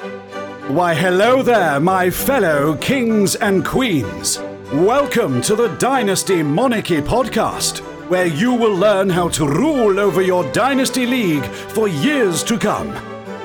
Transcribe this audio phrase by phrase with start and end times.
[0.00, 4.38] Why, hello there, my fellow kings and queens.
[4.72, 10.50] Welcome to the Dynasty Monarchy podcast, where you will learn how to rule over your
[10.52, 12.88] Dynasty League for years to come.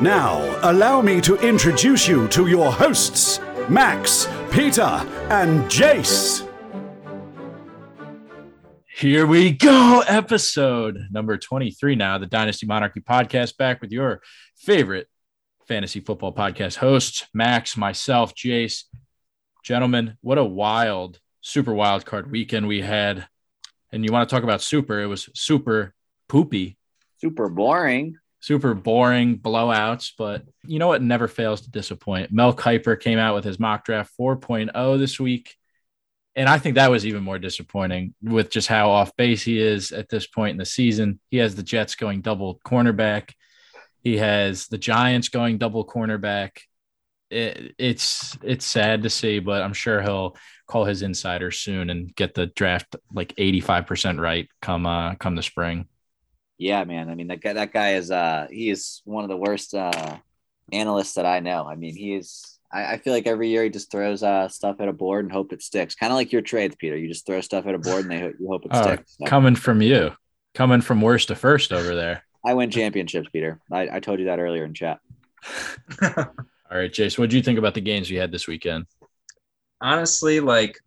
[0.01, 6.47] Now, allow me to introduce you to your hosts, Max, Peter, and Jace.
[8.95, 10.03] Here we go.
[10.07, 14.21] Episode number 23 now, the Dynasty Monarchy podcast, back with your
[14.55, 15.09] favorite
[15.67, 18.83] fantasy football podcast hosts, Max, myself, Jace.
[19.63, 23.27] Gentlemen, what a wild, super wild card weekend we had.
[23.91, 25.93] And you want to talk about super, it was super
[26.27, 26.77] poopy,
[27.21, 28.17] Super boring.
[28.41, 30.11] super boring blowouts.
[30.17, 32.31] But you know what never fails to disappoint?
[32.31, 35.55] Mel Kiper came out with his mock draft 4.0 this week.
[36.35, 39.93] And I think that was even more disappointing with just how off base he is
[39.93, 41.19] at this point in the season.
[41.31, 43.31] He has the Jets going double cornerback.
[44.05, 46.59] He has the Giants going double cornerback.
[47.31, 52.15] It, it's it's sad to see, but I'm sure he'll call his insiders soon and
[52.15, 55.87] get the draft like 85% right come uh come the spring.
[56.59, 57.09] Yeah, man.
[57.09, 60.17] I mean, that guy, that guy is uh he is one of the worst uh
[60.71, 61.65] analysts that I know.
[61.67, 64.77] I mean, he is I, I feel like every year he just throws uh stuff
[64.79, 65.95] at a board and hope it sticks.
[65.95, 66.95] Kind of like your trades, Peter.
[66.95, 69.15] You just throw stuff at a board and they hope you hope it Oh, sticks.
[69.19, 70.11] So, coming from you,
[70.53, 72.24] coming from worst to first over there.
[72.45, 73.59] I win championships, Peter.
[73.71, 74.99] I, I told you that earlier in chat.
[76.01, 78.85] All right, Jace, what do you think about the games we had this weekend?
[79.81, 80.79] honestly like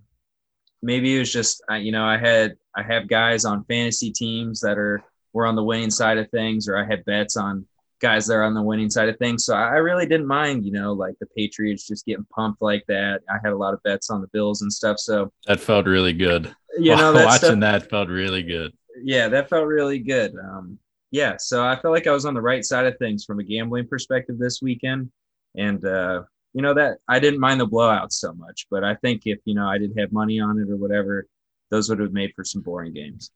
[0.83, 4.79] maybe it was just you know i had i have guys on fantasy teams that
[4.79, 5.03] are
[5.35, 7.67] were on the winning side of things or i had bets on
[8.01, 10.73] guys that are on the winning side of things so i really didn't mind you
[10.73, 14.09] know like the patriots just getting pumped like that i had a lot of bets
[14.09, 16.53] on the bills and stuff so That felt really good.
[16.79, 18.73] you know that watching stuff, that felt really good.
[19.03, 20.79] yeah that felt really good um
[21.11, 23.43] yeah so i felt like i was on the right side of things from a
[23.45, 25.11] gambling perspective this weekend
[25.57, 26.23] and uh
[26.55, 29.55] you know that I didn't mind the blowouts so much, but I think if you
[29.55, 31.27] know I didn't have money on it or whatever,
[31.71, 33.31] those would have made for some boring games.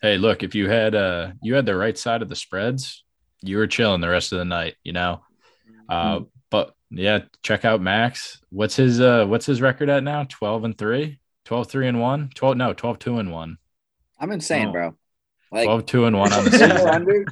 [0.00, 3.04] Hey, look, if you had uh you had the right side of the spreads,
[3.42, 5.20] you were chilling the rest of the night, you know.
[5.88, 8.40] Uh but yeah, check out Max.
[8.50, 10.24] What's his uh what's his record at now?
[10.28, 11.18] 12 and 3?
[11.44, 12.30] 12 3 and 1?
[12.36, 13.58] 12 no, 12 2 and 1.
[14.20, 14.72] I'm insane, Oh.
[14.72, 14.94] bro.
[15.50, 16.88] Like 12 2 and 1 on the over season.
[16.88, 17.24] under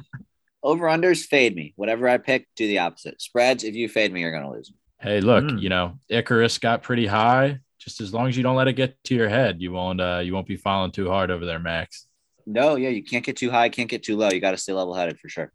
[0.63, 1.73] over unders fade me.
[1.75, 3.21] Whatever I pick, do the opposite.
[3.21, 4.71] Spreads, if you fade me, you're gonna lose.
[4.99, 5.61] Hey, look, Mm.
[5.61, 7.59] you know, Icarus got pretty high.
[7.79, 10.21] Just as long as you don't let it get to your head, you won't uh
[10.23, 12.07] you won't be falling too hard over there, Max.
[12.45, 14.29] No, yeah, you can't get too high, can't get too low.
[14.31, 15.51] You got to stay level headed for sure.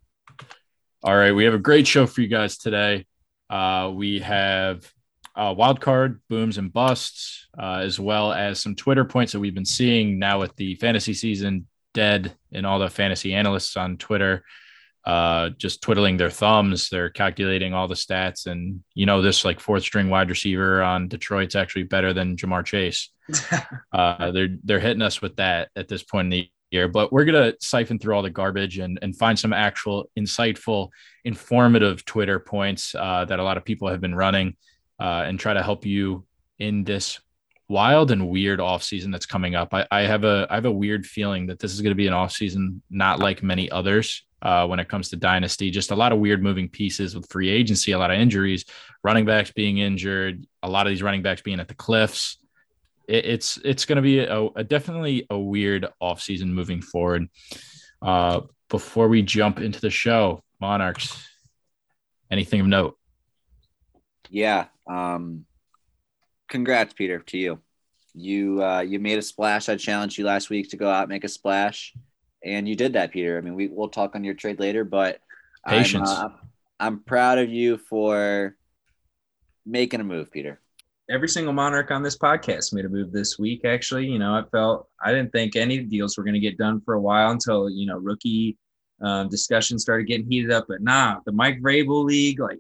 [1.03, 3.07] All right, we have a great show for you guys today.
[3.51, 4.91] Uh, we have
[5.35, 9.55] uh, wild card booms and busts, uh, as well as some Twitter points that we've
[9.55, 14.45] been seeing now with the fantasy season dead and all the fantasy analysts on Twitter,
[15.05, 16.89] uh, just twiddling their thumbs.
[16.89, 21.09] They're calculating all the stats, and you know this like fourth string wide receiver on
[21.09, 23.11] Detroit's actually better than Ja'Marr Chase.
[23.93, 27.27] Uh, they're they're hitting us with that at this point in the year, but we're
[27.27, 30.89] gonna siphon through all the garbage and and find some actual insightful,
[31.25, 34.57] informative Twitter points uh, that a lot of people have been running,
[34.99, 36.25] uh, and try to help you
[36.59, 37.21] in this
[37.73, 39.73] wild and weird off season that's coming up.
[39.73, 42.07] I, I have a I have a weird feeling that this is going to be
[42.07, 44.23] an off season not like many others.
[44.41, 47.49] Uh, when it comes to dynasty, just a lot of weird moving pieces with free
[47.49, 48.65] agency, a lot of injuries,
[49.05, 52.39] running backs being injured, a lot of these running backs being at the cliffs
[53.09, 57.29] it, it's it's going to be a, a definitely a weird offseason moving forward.
[58.01, 61.29] Uh, before we jump into the show, Monarchs,
[62.31, 62.97] anything of note?
[64.31, 64.67] Yeah.
[64.87, 65.45] Um,
[66.53, 67.59] congrats, Peter, to you.
[68.15, 69.69] You uh, you made a splash.
[69.69, 71.95] I challenged you last week to go out and make a splash,
[72.45, 73.39] and you did that, Peter.
[73.39, 75.19] I mean, we we'll talk on your trade later, but
[75.67, 76.11] Patience.
[76.11, 76.31] I'm, uh,
[76.79, 78.55] I'm proud of you for
[79.65, 80.61] making a move, Peter.
[81.11, 83.65] Every single monarch on this podcast made a move this week.
[83.65, 86.83] Actually, you know, I felt I didn't think any deals were going to get done
[86.85, 88.59] for a while until you know rookie
[89.01, 90.67] um, discussion started getting heated up.
[90.69, 92.59] But nah, the Mike Vrabel league, like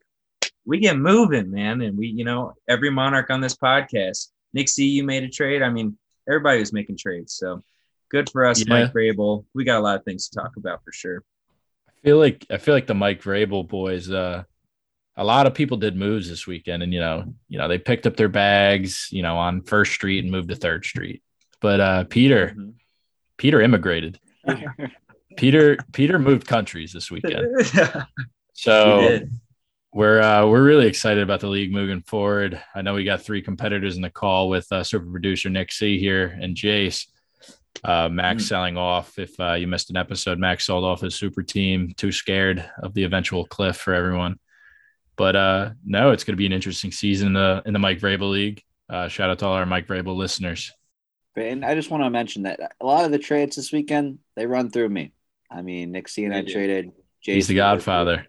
[0.65, 1.81] we get moving, man.
[1.81, 5.63] And we, you know, every monarch on this podcast, Nick C, you made a trade.
[5.63, 5.97] I mean,
[6.29, 7.35] everybody was making trades.
[7.35, 7.63] So
[8.11, 8.85] good for us, Yeah.
[8.85, 9.45] Mike Vrabel.
[9.55, 11.23] We got a lot of things to talk about for sure.
[11.89, 14.11] I feel like I feel like the Mike Vrabel boys.
[14.11, 14.45] Uh,
[15.17, 18.07] a lot of people did moves this weekend, and you know, you know, they picked
[18.07, 21.23] up their bags, you know, on First Street and moved to Third Street.
[21.61, 22.75] But uh, Peter, Mhm.
[23.37, 24.19] Peter immigrated.
[25.37, 27.47] Peter, Peter moved countries this weekend.
[28.55, 29.31] So We did.
[29.93, 32.61] We're uh, we're really excited about the league moving forward.
[32.75, 35.99] I know we got three competitors in the call with uh, super producer Nick C
[35.99, 37.07] here and Jace.
[37.85, 38.49] Uh, Max Mm.
[38.49, 39.19] selling off.
[39.19, 41.93] If uh, you missed an episode, Max sold off his super team.
[41.97, 44.39] Too scared of the eventual cliff for everyone.
[45.17, 47.99] but uh, no, it's going to be an interesting season in the in the Mike
[48.01, 48.63] Vrabel League.
[48.89, 50.73] Uh, shout out to all our Mike Vrabel listeners.
[51.37, 54.47] And I just want to mention that a lot of the trades this weekend they
[54.47, 55.13] run through me.
[55.51, 56.93] I mean, Nick C and I traded.
[57.23, 58.27] Jason He's the Godfather.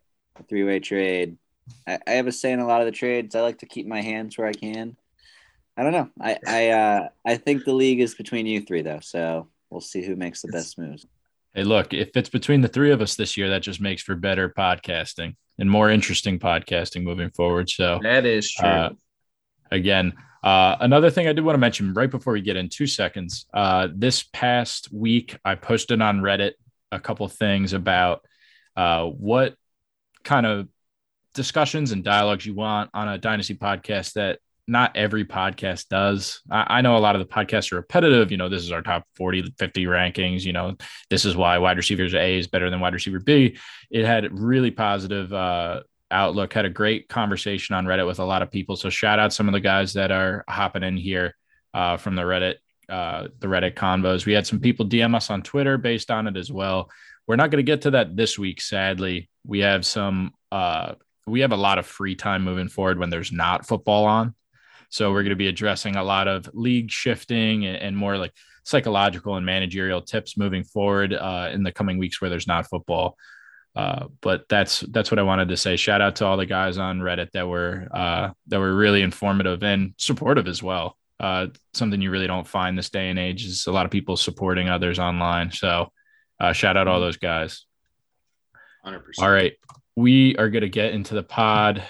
[0.49, 1.37] Three way trade.
[1.87, 3.35] I, I have a say in a lot of the trades.
[3.35, 4.97] I like to keep my hands where I can.
[5.75, 6.09] I don't know.
[6.21, 10.05] I I uh, I think the league is between you three though, so we'll see
[10.05, 11.05] who makes the best moves.
[11.53, 14.15] Hey, look, if it's between the three of us this year, that just makes for
[14.15, 17.69] better podcasting and more interesting podcasting moving forward.
[17.69, 18.67] So that is true.
[18.67, 18.89] Uh,
[19.71, 20.13] again,
[20.43, 23.45] uh, another thing I did want to mention right before we get in two seconds.
[23.53, 26.53] Uh, this past week, I posted on Reddit
[26.91, 28.25] a couple things about
[28.75, 29.55] uh, what
[30.23, 30.67] kind of
[31.33, 36.41] discussions and dialogues you want on a dynasty podcast that not every podcast does.
[36.49, 38.31] I, I, know a lot of the podcasts are repetitive.
[38.31, 40.43] You know, this is our top 40, 50 rankings.
[40.43, 40.77] You know,
[41.09, 43.57] this is why wide receivers A is better than wide receiver B.
[43.91, 45.81] It had really positive uh,
[46.11, 48.75] outlook, had a great conversation on Reddit with a lot of people.
[48.77, 51.35] So shout out some of the guys that are hopping in here
[51.73, 52.55] uh, from the Reddit,
[52.87, 54.25] uh, the Reddit convos.
[54.25, 56.89] We had some people DM us on Twitter based on it as well.
[57.27, 59.29] We're not going to get to that this week, sadly.
[59.45, 60.93] We have some, uh,
[61.25, 64.35] we have a lot of free time moving forward when there's not football on.
[64.89, 68.33] So we're going to be addressing a lot of league shifting and, and more like
[68.63, 73.17] psychological and managerial tips moving forward uh, in the coming weeks where there's not football.
[73.75, 75.77] Uh, but that's that's what I wanted to say.
[75.77, 79.63] Shout out to all the guys on Reddit that were uh, that were really informative
[79.63, 80.95] and supportive as well.
[81.19, 84.15] Uh, something you really don't find this day and age is a lot of people
[84.15, 85.51] supporting others online.
[85.51, 85.91] So
[86.39, 87.65] uh, shout out all those guys.
[88.85, 89.01] 100%.
[89.19, 89.53] All right,
[89.95, 91.83] we are going to get into the pod.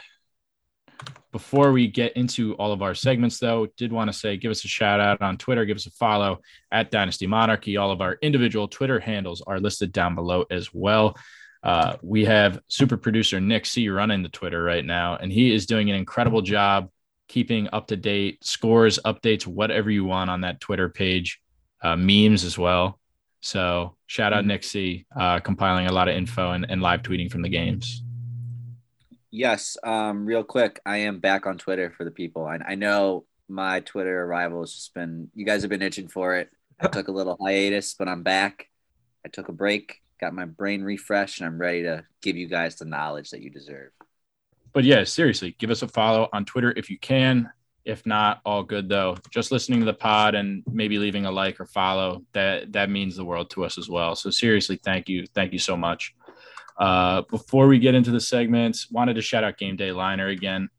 [1.32, 4.64] Before we get into all of our segments, though, did want to say give us
[4.66, 6.42] a shout out on Twitter, give us a follow
[6.72, 7.78] at Dynasty Monarchy.
[7.78, 11.18] All of our individual Twitter handles are listed down below as well.
[11.64, 15.66] Uh, we have super producer Nick C running the Twitter right now, and he is
[15.66, 16.90] doing an incredible job
[17.30, 21.40] keeping up to date scores, updates, whatever you want on that Twitter page,
[21.82, 23.00] uh, memes as well.
[23.44, 24.48] So shout out mm-hmm.
[24.48, 28.02] Nick C, uh, compiling a lot of info and, and live tweeting from the games.
[29.32, 32.46] Yes, um, real quick, I am back on Twitter for the people.
[32.46, 36.38] I, I know my Twitter arrival has just been, you guys have been itching for
[36.38, 36.52] it.
[36.80, 38.70] I took a little hiatus, but I'm back.
[39.26, 42.78] I took a break, got my brain refreshed, and I'm ready to give you guys
[42.78, 43.92] the knowledge that you deserve.
[44.72, 47.52] But yeah, seriously, give us a follow on Twitter if you can.
[47.86, 49.18] If not, all good though.
[49.30, 53.16] Just listening to the pod and maybe leaving a like or follow that that means
[53.16, 54.16] the world to us as well.
[54.16, 56.16] So seriously, thank you, thank you so much.
[56.78, 60.70] Uh, before we get into the segments, wanted to shout out Game Day Liner again.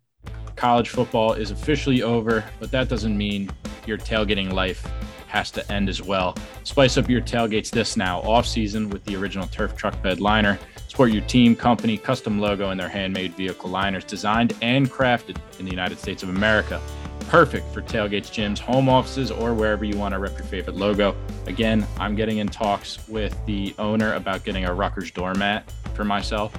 [0.56, 3.50] College football is officially over, but that doesn't mean
[3.87, 4.87] your tailgating life
[5.35, 6.37] has to end as well.
[6.63, 10.59] Spice up your tailgates this now, off season with the original Turf Truck Bed Liner.
[10.87, 15.65] Support your team, company, custom logo, and their handmade vehicle liners designed and crafted in
[15.65, 16.81] the United States of America.
[17.29, 21.17] Perfect for tailgates, gyms, home offices, or wherever you want to rep your favorite logo.
[21.47, 26.57] Again, I'm getting in talks with the owner about getting a Rutgers doormat for myself.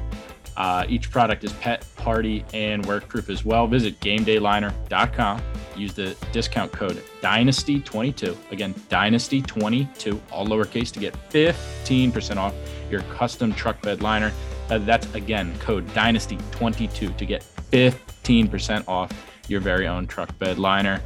[0.58, 3.68] Uh, each product is pet, party, and workproof as well.
[3.68, 5.42] Visit GameDayLiner.com.
[5.76, 8.52] Use the discount code Dynasty22.
[8.52, 12.54] Again, Dynasty22, all lowercase, to get 15% off
[12.90, 14.32] your custom truck bed liner.
[14.70, 19.12] Uh, that's again code Dynasty22 to get 15% off
[19.48, 21.02] your very own truck bed liner.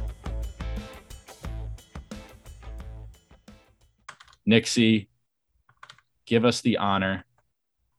[4.46, 5.08] Nixie,
[6.24, 7.24] give us the honor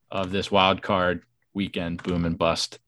[0.10, 2.80] of this wild card weekend boom and bust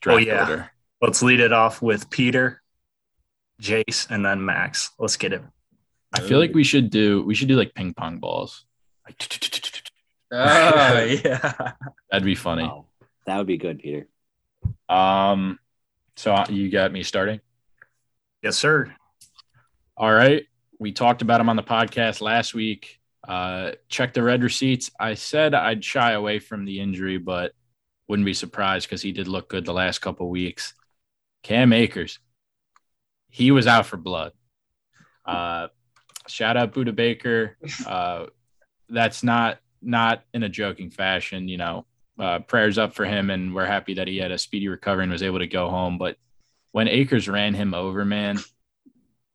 [0.00, 0.40] draft oh, yeah.
[0.42, 0.70] order.
[1.00, 2.62] Let's lead it off with Peter,
[3.60, 4.90] Jace, and then Max.
[4.98, 5.42] Let's get it.
[6.12, 8.66] I feel like we should do we should do like ping pong balls.
[9.08, 9.12] Oh
[11.24, 11.72] yeah,
[12.10, 12.64] that'd be funny.
[12.64, 12.86] Wow.
[13.26, 14.08] That would be good, Peter.
[14.88, 15.58] Um,
[16.16, 17.40] so uh, you got me starting.
[18.42, 18.94] Yes, sir.
[19.96, 20.46] All right,
[20.78, 22.98] we talked about him on the podcast last week.
[23.26, 24.90] Uh, check the red receipts.
[24.98, 27.52] I said I'd shy away from the injury, but
[28.10, 30.74] wouldn't be surprised because he did look good the last couple weeks.
[31.44, 32.18] Cam Akers,
[33.28, 34.32] he was out for blood.
[35.24, 35.68] Uh,
[36.26, 37.56] shout out Budda Baker.
[37.86, 38.26] Uh,
[38.88, 41.48] that's not not in a joking fashion.
[41.48, 41.86] You know,
[42.18, 45.12] uh, prayers up for him, and we're happy that he had a speedy recovery and
[45.12, 45.96] was able to go home.
[45.96, 46.16] But
[46.72, 48.40] when Akers ran him over, man,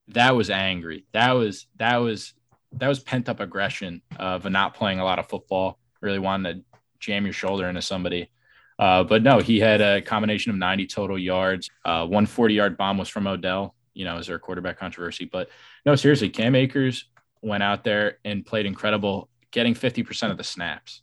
[0.10, 1.06] that was angry.
[1.14, 2.34] That was that was
[2.74, 6.66] that was pent up aggression of not playing a lot of football, really wanting to
[7.00, 8.30] jam your shoulder into somebody.
[8.78, 11.70] Uh, but no, he had a combination of 90 total yards.
[11.84, 13.76] Uh, 140 yard bomb was from Odell.
[13.94, 15.26] You know, is there a quarterback controversy?
[15.26, 15.50] But
[15.86, 17.06] no, seriously, Cam Akers
[17.42, 21.02] went out there and played incredible, getting 50% of the snaps.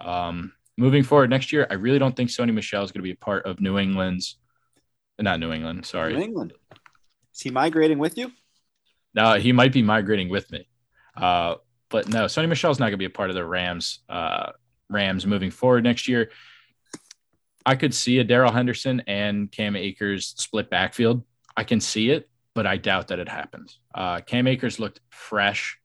[0.00, 3.12] Um, moving forward next year, I really don't think Sony Michel is going to be
[3.12, 4.36] a part of New England's,
[5.18, 6.14] not New England, sorry.
[6.14, 6.52] New England.
[7.34, 8.30] Is he migrating with you?
[9.14, 10.68] No, he might be migrating with me.
[11.16, 11.54] Uh,
[11.88, 14.00] but no, Sony Michel's not going to be a part of the Rams.
[14.08, 14.50] Uh,
[14.90, 16.30] Rams moving forward next year.
[17.66, 21.24] I could see a Darrell Henderson and Cam Akers split backfield.
[21.56, 23.78] I can see it, but I doubt that it happens.
[23.94, 25.78] Uh, Cam Akers looked fresh,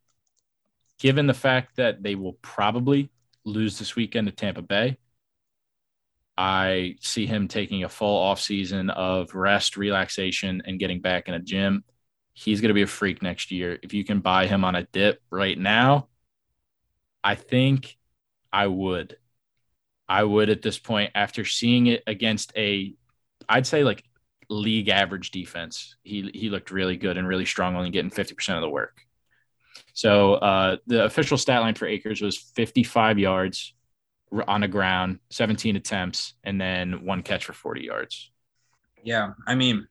[1.00, 3.12] given the fact that they will probably
[3.46, 4.98] lose this weekend to Tampa Bay.
[6.38, 11.34] I see him taking a full off season of rest, relaxation, and getting back in
[11.34, 11.84] a gym.
[12.34, 13.78] He's going to be a freak next year.
[13.84, 16.08] If you can buy him on a dip right now,
[17.22, 17.98] I think
[18.54, 19.18] I would.
[20.10, 22.96] I would at this point after seeing it against a,
[23.48, 24.04] I'd say like
[24.50, 25.96] league average defense.
[26.04, 29.02] He he looked really good and really strong, only getting fifty percent of the work.
[29.94, 33.74] So uh, the official stat line for Akers was fifty five yards
[34.48, 38.32] on the ground, seventeen attempts, and then one catch for forty yards.
[39.04, 39.88] Yeah, I mean,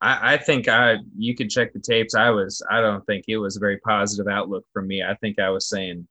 [0.00, 2.14] I, I think I you could check the tapes.
[2.14, 5.02] I was I don't think it was a very positive outlook for me.
[5.02, 6.06] I think I was saying,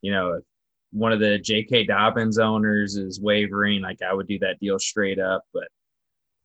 [0.00, 0.40] you know,
[0.92, 1.84] one of the J.K.
[1.84, 5.44] Dobbins owners is wavering, like I would do that deal straight up.
[5.52, 5.68] But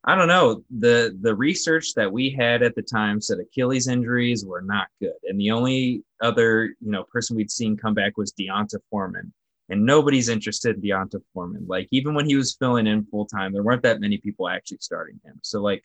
[0.06, 0.63] I don't know.
[0.80, 5.12] The the research that we had at the time said Achilles injuries were not good,
[5.25, 9.34] and the only other you know person we'd seen come back was D'Onta Foreman,
[9.70, 11.66] and nobody's interested in D'Onta Foreman.
[11.68, 14.80] Like even when he was filling in full time, there weren't that many people actually
[14.80, 15.39] starting him.
[15.44, 15.84] So like,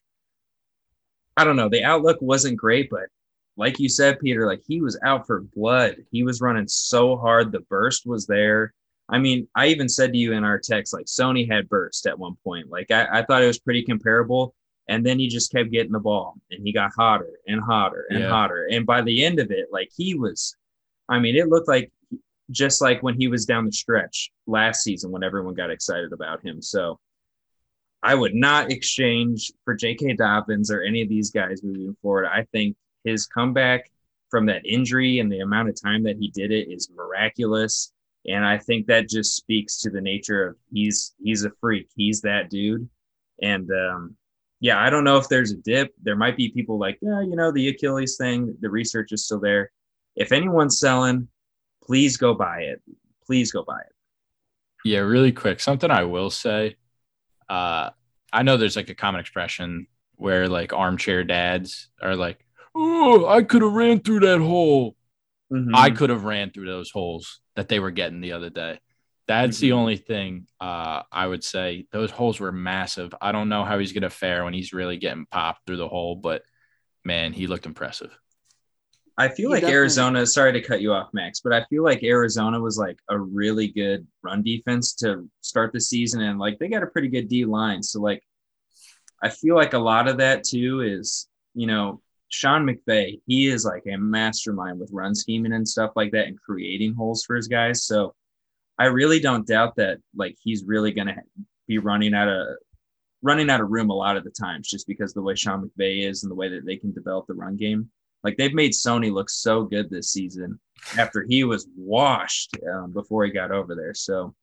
[1.37, 1.69] I don't know.
[1.69, 3.07] The outlook wasn't great, but
[3.57, 5.97] like you said, Peter, like he was out for blood.
[6.11, 7.53] He was running so hard.
[7.53, 8.73] The burst was there.
[9.09, 12.19] I mean, I even said to you in our text, like Sony had burst at
[12.19, 12.71] one point.
[12.71, 14.55] Like I, I thought it was pretty comparable.
[14.89, 18.21] And then he just kept getting the ball and he got hotter and hotter and
[18.21, 18.29] yeah.
[18.29, 18.69] hotter.
[18.71, 20.57] And by the end of it, like he was,
[21.09, 21.93] I mean, it looked like
[22.51, 26.45] just like when he was down the stretch last season when everyone got excited about
[26.45, 26.61] him.
[26.61, 26.99] So
[28.03, 30.15] I would not exchange for J.K.
[30.15, 32.27] Dobbins or any of these guys moving forward.
[32.27, 33.91] I think his comeback
[34.31, 37.93] from that injury and the amount of time that he did it is miraculous.
[38.27, 41.89] And I think that just speaks to the nature of he's he's a freak.
[41.97, 42.89] He's that dude.
[43.43, 44.17] And um,
[44.61, 45.93] yeah, I don't know if there's a dip.
[46.03, 49.41] There might be people like, yeah, you know, the Achilles thing, the research is still
[49.41, 49.73] there.
[50.15, 51.29] If anyone's selling,
[51.83, 52.81] please go buy it.
[53.27, 53.93] Please go buy it.
[54.85, 55.61] Yeah, really quick.
[55.61, 56.77] Something I will say.
[57.49, 57.91] Uh,
[58.33, 62.45] I know there's like a common expression where like armchair dads are like,
[62.75, 64.97] oh, I could have ran through that hole.
[65.53, 65.75] Mm-hmm.
[65.75, 68.79] I could have ran through those holes that they were getting the other day.
[69.29, 69.67] That's mm-hmm.
[69.67, 71.87] the only thing uh, I would say.
[71.93, 73.15] Those holes were massive.
[73.21, 75.89] I don't know how he's going to fare when he's really getting popped through the
[75.89, 76.43] hole, but
[77.05, 78.17] man, he looked impressive.
[79.19, 79.77] I feel he like definitely...
[79.77, 83.19] Arizona, sorry to cut you off, Max, but I feel like Arizona was like a
[83.19, 86.23] really good run defense to start the season.
[86.23, 87.83] And like they got a pretty good D line.
[87.83, 88.23] So, like,
[89.23, 92.01] I feel like a lot of that too is, you know,
[92.33, 96.41] Sean McVay, he is like a mastermind with run scheming and stuff like that and
[96.41, 97.85] creating holes for his guys.
[97.85, 98.15] So
[98.79, 101.17] I really don't doubt that like he's really going to
[101.69, 102.57] be running out of
[103.21, 106.09] running out of room a lot of the times just because the way Sean McVay
[106.09, 107.89] is and the way that they can develop the run game.
[108.25, 110.59] Like they've made Sony look so good this season
[110.99, 113.95] after he was washed um, before he got over there.
[113.95, 114.35] So,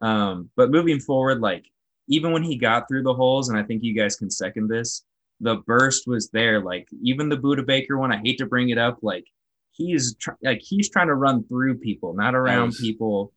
[0.00, 1.64] um, but moving forward, like
[2.08, 5.04] even when he got through the holes, and I think you guys can second this,
[5.40, 6.62] the burst was there.
[6.62, 9.24] Like even the Budda Baker one, I hate to bring it up, like
[9.72, 13.32] he's tr- like he's trying to run through people, not around was, people.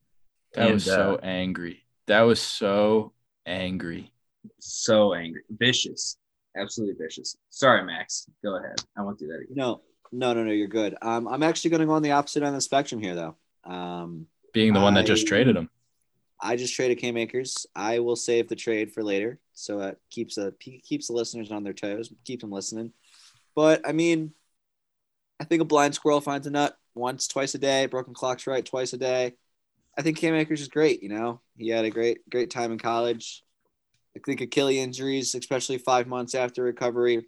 [0.54, 1.86] That and, was so uh, angry.
[2.08, 3.14] That was so
[3.46, 4.12] angry.
[4.60, 6.18] So angry, vicious,
[6.58, 7.38] absolutely vicious.
[7.50, 8.28] Sorry, Max.
[8.44, 8.76] Go ahead.
[8.98, 9.56] I won't do that again.
[9.56, 9.82] No,
[10.12, 10.52] no, no, no.
[10.52, 10.96] You're good.
[11.02, 13.36] Um, I'm actually going to go on the opposite end of the spectrum here, though.
[13.64, 15.70] Um, being the one that just traded him.
[16.44, 17.66] I just traded Cam Akers.
[17.74, 21.64] I will save the trade for later, so it keeps a keeps the listeners on
[21.64, 22.92] their toes, keep them listening.
[23.56, 24.34] But I mean,
[25.40, 27.86] I think a blind squirrel finds a nut once, twice a day.
[27.86, 29.36] Broken clocks right twice a day.
[29.98, 31.02] I think Cam Akers is great.
[31.02, 33.44] You know, he had a great great time in college.
[34.16, 37.26] I think Achilles injuries, especially five months after recovery.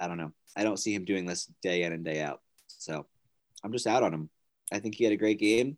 [0.00, 0.32] I don't know.
[0.56, 2.40] I don't see him doing this day in and day out.
[2.66, 3.06] So
[3.62, 4.30] I'm just out on him.
[4.72, 5.76] I think he had a great game.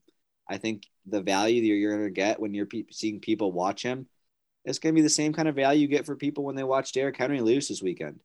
[0.48, 3.82] I think the value that you're going to get when you're pe- seeing people watch
[3.82, 4.06] him
[4.64, 6.64] it's going to be the same kind of value you get for people when they
[6.64, 8.20] watch Derrick Henry lose this weekend.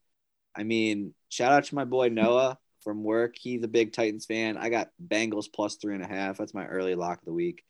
[0.55, 3.35] I mean, shout out to my boy Noah from work.
[3.37, 4.57] He's a big Titans fan.
[4.57, 6.37] I got Bengals plus three and a half.
[6.37, 7.63] That's my early lock of the week.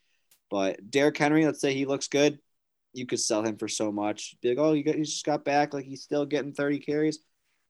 [0.52, 2.40] But Derrick Henry, let's say he looks good.
[2.94, 4.36] You could sell him for so much.
[4.42, 5.74] Be like, oh, you got, he just got back.
[5.74, 7.20] Like he's still getting 30 carries.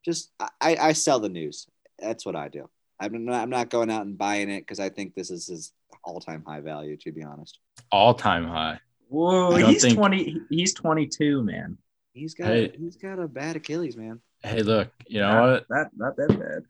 [0.04, 1.68] Just, I, I sell the news.
[1.98, 2.70] That's what I do.
[3.00, 5.74] I'm not, I'm not going out and buying it because I think this is his
[6.04, 7.60] all time high value, to be honest.
[7.92, 8.80] All time high.
[9.08, 10.40] Whoa, he's think- twenty.
[10.50, 11.78] He's twenty-two, man.
[12.14, 12.74] He's got Hey.
[12.78, 14.20] he's got a bad Achilles, man.
[14.44, 15.66] Hey, look, you know not, what?
[15.70, 16.64] Not not that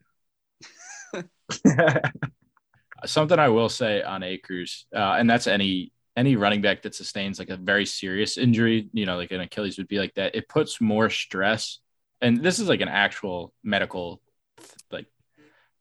[1.12, 2.12] bad.
[3.04, 7.38] something I will say on Akers, uh, and that's any any running back that sustains
[7.38, 10.34] like a very serious injury, you know, like an Achilles would be like that.
[10.34, 11.78] It puts more stress,
[12.20, 14.20] and this is like an actual medical like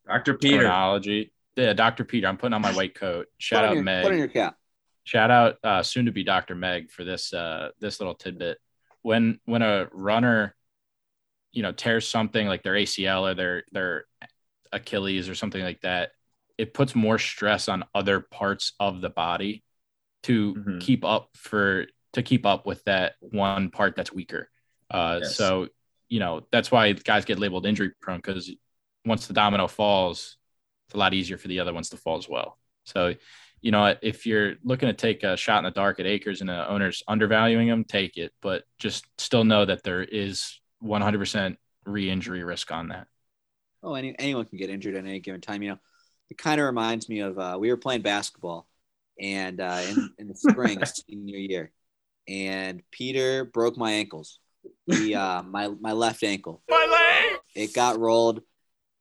[0.09, 0.33] Dr.
[0.35, 0.57] Peter.
[0.57, 1.31] terminology.
[1.55, 2.03] Yeah, Dr.
[2.05, 2.27] Peter.
[2.27, 3.27] I'm putting on my white coat.
[3.37, 4.03] Shout out your, Meg.
[4.03, 4.55] Put on your cap.
[5.03, 6.55] Shout out uh, soon to be Dr.
[6.55, 8.57] Meg for this uh, this little tidbit.
[9.01, 10.55] When when a runner,
[11.51, 14.05] you know, tears something like their ACL or their their
[14.71, 16.11] Achilles or something like that,
[16.57, 19.63] it puts more stress on other parts of the body
[20.23, 20.81] to Mhm.
[20.81, 24.49] keep up for to keep up with that one part that's weaker.
[24.91, 25.35] Uh, Yes.
[25.35, 25.69] So
[26.07, 28.51] you know that's why guys get labeled injury prone because
[29.09, 30.37] once the domino falls,
[30.87, 32.57] it's a lot easier for the other ones to fall as well.
[32.85, 33.15] So
[33.61, 36.49] you know, if you're looking to take a shot in the dark at Akers and
[36.49, 38.31] the owner's undervaluing them, take it.
[38.41, 43.07] But just still know that there is 100% re-injury risk on that.
[43.83, 45.61] Oh, any, anyone can get injured at any given time.
[45.61, 45.79] You know,
[46.29, 48.67] it kind of reminds me of uh, we were playing basketball,
[49.19, 51.71] and uh, in, in the spring, senior year,
[52.27, 54.39] and Peter broke my ankles.
[54.85, 56.61] He, uh, my my left ankle.
[56.69, 57.39] My leg.
[57.55, 58.41] It got rolled.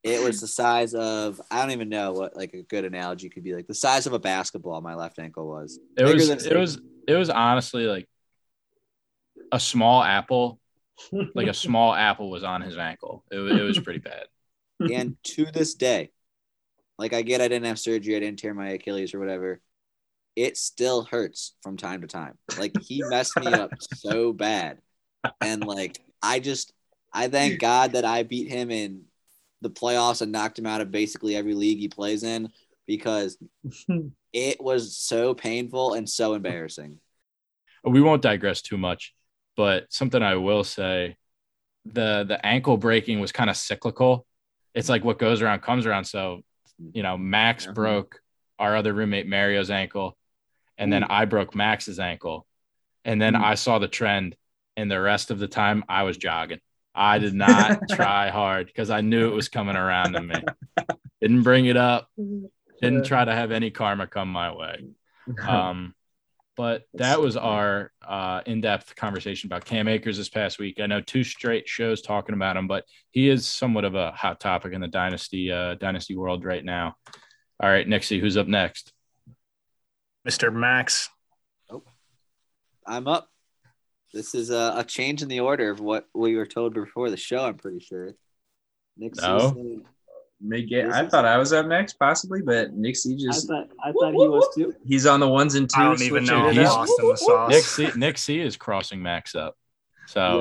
[0.04, 3.42] It was the size of I don't even know what like a good analogy could
[3.42, 4.80] be like the size of a basketball.
[4.80, 5.78] My left ankle was.
[5.96, 8.08] It Bigger was it was it was honestly like
[9.50, 10.60] a small apple,
[11.34, 13.24] like a small apple was on his ankle.
[13.30, 14.26] It, it was pretty bad.
[14.80, 16.10] and to this day,
[16.98, 19.60] like I get I didn't have surgery, I didn't tear my Achilles or whatever.
[20.36, 22.38] It still hurts from time to time.
[22.58, 24.78] Like he messed me up so bad.
[25.40, 26.72] And like I just
[27.12, 29.02] I thank God that I beat him in
[29.60, 32.50] the playoffs and knocked him out of basically every league he plays in
[32.86, 33.36] because
[34.32, 36.98] it was so painful and so embarrassing.
[37.84, 39.14] we won't digress too much,
[39.56, 41.16] but something I will say,
[41.84, 44.26] the the ankle breaking was kind of cyclical.
[44.74, 46.04] It's like what goes around comes around.
[46.04, 46.42] So,
[46.92, 47.72] you know, Max Uh-huh.
[47.74, 48.20] broke
[48.58, 50.16] our other roommate Mario's ankle,
[50.76, 52.46] and then I broke Max's ankle,
[53.04, 53.42] and then Mm.
[53.44, 54.36] I saw the trend,
[54.76, 56.60] and the rest of the time I was jogging.
[56.98, 60.34] I did not try hard because I knew it was coming around to me.
[61.20, 62.10] Didn't bring it up.
[62.82, 64.84] Didn't try to have any karma come my way.
[65.46, 65.94] Um,
[66.56, 70.80] but that was our uh, in-depth conversation about Cam Akers this past week.
[70.80, 74.40] I know two straight shows talking about him, but he is somewhat of a hot
[74.40, 76.96] topic in the dynasty uh, dynasty world right now.
[77.62, 78.94] All right, Nixie, who's up next?
[80.26, 80.50] Mr.
[80.50, 81.10] Max.
[82.86, 83.28] I'm up.
[84.14, 87.16] This is a, a change in the order of what we were told before the
[87.16, 88.14] show, I'm pretty sure.
[88.96, 89.52] Nick's No.
[89.54, 89.84] saying-
[90.40, 94.12] May I thought I was up next, possibly, but Nixie I just thought I thought
[94.12, 94.72] he was too.
[94.86, 95.76] he's on the ones and twos.
[95.76, 97.50] I don't even know it who's lost in the sauce.
[97.50, 99.56] Nick C, Nick C is crossing Max up.
[100.06, 100.40] So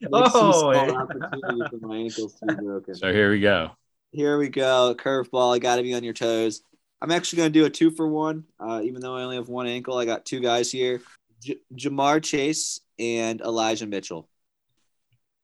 [0.00, 0.10] Yep.
[0.12, 1.68] Oh, yeah.
[1.70, 2.94] for my ankles to be broken.
[2.94, 3.70] so here we go.
[4.12, 4.94] Here we go.
[4.98, 5.56] Curveball.
[5.56, 6.60] I got to be on your toes.
[7.00, 8.44] I'm actually going to do a two for one.
[8.60, 11.00] Uh, even though I only have one ankle, I got two guys here
[11.42, 14.28] J- Ja'Marr Chase and Elijah Mitchell.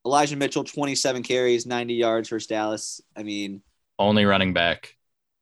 [0.07, 3.01] Elijah Mitchell, 27 carries, 90 yards versus Dallas.
[3.17, 3.63] I mean,
[3.99, 4.97] Only running back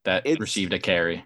[0.05, 1.25] that received a carry.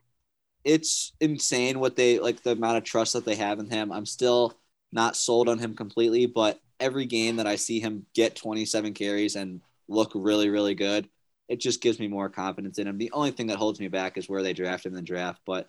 [0.64, 3.92] it's insane what they like the amount of trust that they have in him.
[3.92, 4.58] I'm still
[4.92, 9.36] not sold on him completely, but every game that I see him get 27 carries
[9.36, 11.08] and look really, really good,
[11.48, 12.98] it just gives me more confidence in him.
[12.98, 15.40] The only thing that holds me back is where they draft him in the draft,
[15.46, 15.68] but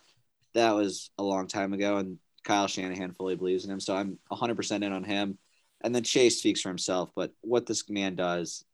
[0.54, 4.18] that was a long time ago, and Kyle Shanahan fully believes in him, so I'm
[4.32, 5.38] 100% in on him.
[5.82, 8.64] And then Chase speaks for himself, but what this man does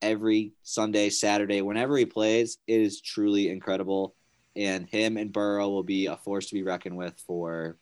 [0.00, 4.14] every Sunday, Saturday, whenever he plays, it is truly incredible
[4.54, 7.76] and him and Burrow will be a force to be reckoned with for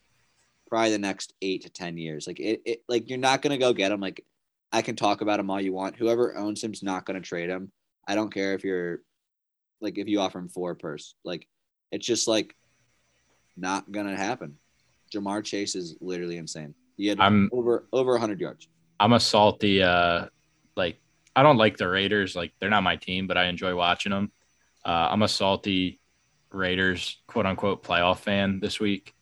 [0.68, 2.26] probably the next eight to ten years.
[2.26, 4.00] Like it, it like you're not gonna go get him.
[4.00, 4.24] Like
[4.72, 5.96] I can talk about him all you want.
[5.96, 7.72] Whoever owns him's not gonna trade him.
[8.06, 9.00] I don't care if you're
[9.80, 11.14] like if you offer him four purse.
[11.24, 11.48] Like
[11.90, 12.54] it's just like
[13.56, 14.56] not gonna happen.
[15.12, 16.74] Ja'Marr Chase is literally insane.
[16.96, 18.68] He had I'm- over over hundred yards.
[18.98, 20.26] I'm a salty uh
[20.76, 20.98] like
[21.34, 24.30] I don't like the Raiders like they're not my team but I enjoy watching them.
[24.84, 26.00] Uh, I'm a salty
[26.50, 29.14] Raiders quote unquote playoff fan this week.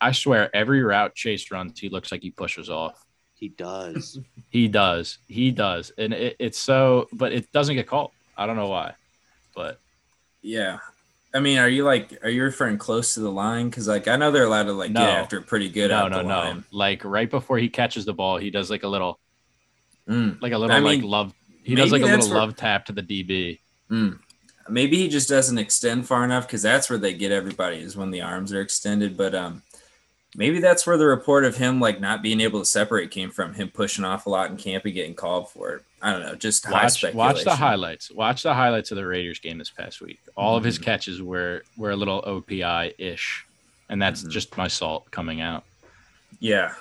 [0.00, 3.04] I swear every route Chase runs he looks like he pushes off.
[3.34, 4.18] He does.
[4.50, 5.18] He does.
[5.28, 5.92] He does.
[5.98, 8.12] And it, it's so but it doesn't get called.
[8.36, 8.94] I don't know why.
[9.54, 9.78] But
[10.40, 10.78] Yeah.
[11.34, 13.68] I mean, are you like, are you referring close to the line?
[13.68, 15.00] Because like, I know they're allowed to like No.
[15.00, 15.90] get after pretty good.
[15.90, 16.28] no, no, no.
[16.28, 16.64] line.
[16.70, 19.18] Like right before he catches the ball, he does like a little
[20.08, 20.40] Mm.
[20.40, 22.86] like a little I like mean, love he does like a little where- love tap
[22.86, 23.58] to the DB.
[23.90, 24.18] Mm.
[24.70, 28.10] Maybe he just doesn't extend far enough because that's where they get everybody is when
[28.10, 29.16] the arms are extended.
[29.18, 29.62] But um,
[30.34, 33.52] maybe that's where the report of him like not being able to separate came from.
[33.54, 35.84] Him pushing off a lot in camp and getting called for it.
[36.00, 36.34] I don't know.
[36.36, 38.10] Just Watch, watch the highlights.
[38.10, 40.20] Watch the highlights of the Raiders game this past week.
[40.36, 40.82] All of his Mhm.
[40.84, 43.44] catches were were a little OPI ish,
[43.88, 44.30] and that's Mhm.
[44.30, 45.64] just my salt coming out.
[46.40, 46.74] Yeah.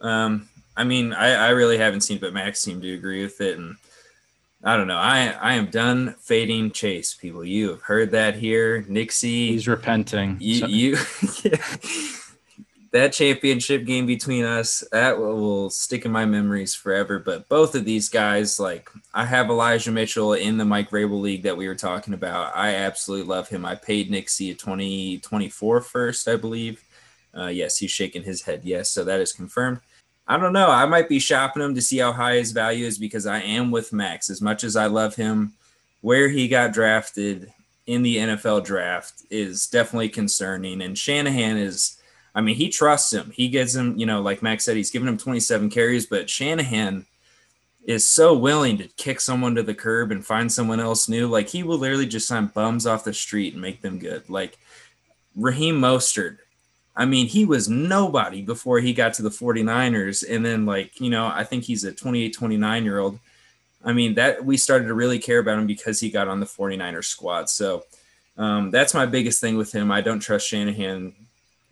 [0.00, 3.58] Um, I mean, I, I really haven't seen, but Max seemed to agree with it.
[3.58, 3.76] And
[4.64, 4.96] I don't know.
[4.98, 7.44] I I am done fading Chase, people.
[7.44, 8.84] You have heard that here.
[8.88, 10.36] Nixie, He's repenting.
[10.40, 10.96] you, So- you
[12.92, 17.18] that championship game between us, that will, stick in my memories forever.
[17.18, 21.42] But both of these guys, like I have Elijah Mitchell in the Mike Vrabel league
[21.42, 22.54] that we were talking about.
[22.54, 23.64] I absolutely love him.
[23.64, 26.84] I paid Nixie a 2024 first, I believe.
[27.36, 28.60] Uh, yes, he's shaking his head.
[28.62, 29.80] Yes, so that is confirmed.
[30.28, 30.70] I don't know.
[30.70, 33.70] I might be shopping him to see how high his value is because I am
[33.70, 34.30] with Max.
[34.30, 35.54] As much as I love him,
[36.02, 37.50] where he got drafted
[37.86, 40.82] in the NFL draft is definitely concerning.
[40.82, 41.98] And Shanahan is,
[42.34, 43.30] I mean, he trusts him.
[43.30, 47.06] He gives him, you know, like Max said, he's given him 27 carries, but Shanahan
[47.84, 51.26] is so willing to kick someone to the curb and find someone else new.
[51.28, 54.28] Like he will literally just sign bums off the street and make them good.
[54.30, 54.58] Like
[55.36, 56.38] Raheem Mostert.
[56.94, 60.24] I mean, he was nobody before he got to the 49ers.
[60.28, 63.18] And then, like, you know, I think he's a 28, 29 year old.
[63.84, 66.46] I mean, that we started to really care about him because he got on the
[66.46, 67.48] 49ers squad.
[67.48, 67.84] So
[68.36, 69.90] um, that's my biggest thing with him.
[69.90, 71.14] I don't trust Shanahan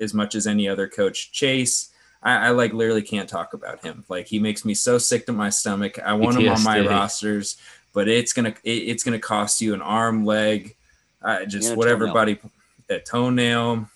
[0.00, 1.32] as much as any other coach.
[1.32, 1.90] Chase,
[2.22, 4.04] I, I like literally can't talk about him.
[4.08, 5.98] Like he makes me so sick to my stomach.
[5.98, 7.56] I want him on my rosters,
[7.92, 10.76] but it's gonna it, it's gonna cost you an arm, leg,
[11.22, 12.14] uh, just Yeah, whatever toenail.
[12.14, 12.38] body,
[12.88, 13.88] a toenail.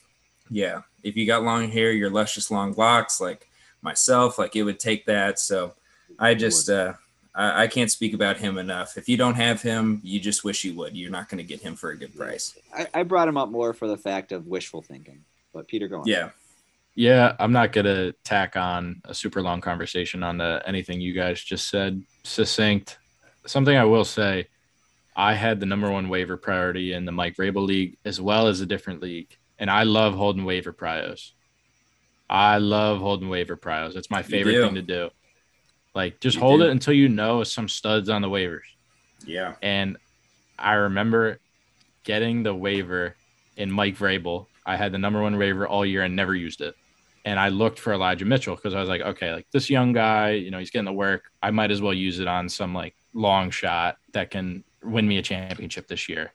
[0.50, 3.48] Yeah, if you got long hair, your luscious long locks, like
[3.82, 5.38] myself, like it would take that.
[5.38, 5.74] So
[6.18, 6.94] I just uh,
[7.34, 8.96] I, I can't speak about him enough.
[8.96, 10.96] If you don't have him, you just wish you would.
[10.96, 12.56] You're not going to get him for a good price.
[12.76, 15.24] I, I brought him up more for the fact of wishful thinking.
[15.54, 16.06] But Peter, go on.
[16.06, 16.30] Yeah.
[16.96, 21.42] Yeah, I'm not gonna tack on a super long conversation on the, anything you guys
[21.42, 22.02] just said.
[22.22, 22.98] Succinct.
[23.46, 24.48] Something I will say,
[25.16, 28.60] I had the number one waiver priority in the Mike Vrabel league as well as
[28.60, 31.32] a different league, and I love holding waiver prios.
[32.30, 33.96] I love holding waiver prios.
[33.96, 35.10] It's my favorite thing to do.
[35.94, 36.66] Like just You hold do.
[36.66, 38.60] it until you know some studs on the waivers.
[39.26, 39.54] Yeah.
[39.62, 39.96] And
[40.58, 41.38] I remember
[42.04, 43.14] getting the waiver
[43.56, 44.46] in Mike Vrabel.
[44.66, 46.74] I had the number one waiver all year and never used it.
[47.26, 50.32] And I looked for Elijah Mitchell because I was like, okay, like this young guy,
[50.32, 51.24] you know, he's getting the work.
[51.42, 55.16] I might as well use it on some like long shot that can win me
[55.18, 56.32] a championship this year.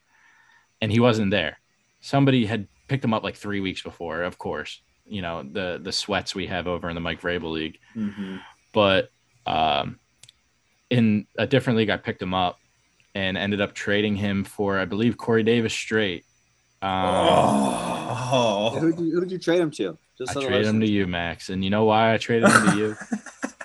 [0.81, 1.59] And he wasn't there.
[2.01, 4.81] Somebody had picked him up like three weeks before, of course.
[5.05, 8.37] You know, the the sweats we have over in the Mike Vrabel league Mm-hmm.
[8.73, 9.09] but
[9.45, 9.99] um,
[10.89, 12.59] in a different league, I picked him up
[13.15, 16.25] and ended up trading him for, I believe, Corey Davis straight.
[16.81, 16.89] Um,
[18.31, 18.77] Oh.
[18.79, 19.97] Who did you, who did you trade him to?
[20.17, 22.71] Just I so traded him to you, Max, and you know why I traded him
[22.71, 22.95] to you?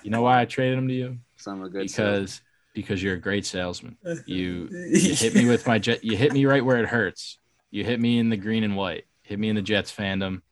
[0.03, 1.19] You know why I traded him to you?
[1.39, 2.43] Son of a good Because
[2.75, 3.97] because you're a great salesman.
[4.27, 6.05] You you hit me with my jet.
[6.05, 7.39] You hit me right where it hurts.
[7.71, 9.07] You hit me in the green and white.
[9.23, 10.43] Hit me in the Jets fandom.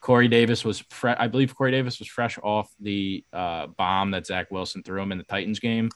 [0.00, 4.26] Corey Davis was, fre- I believe, Corey Davis was fresh off the uh, bomb that
[4.26, 5.90] Zach Wilson threw him in the Titans game.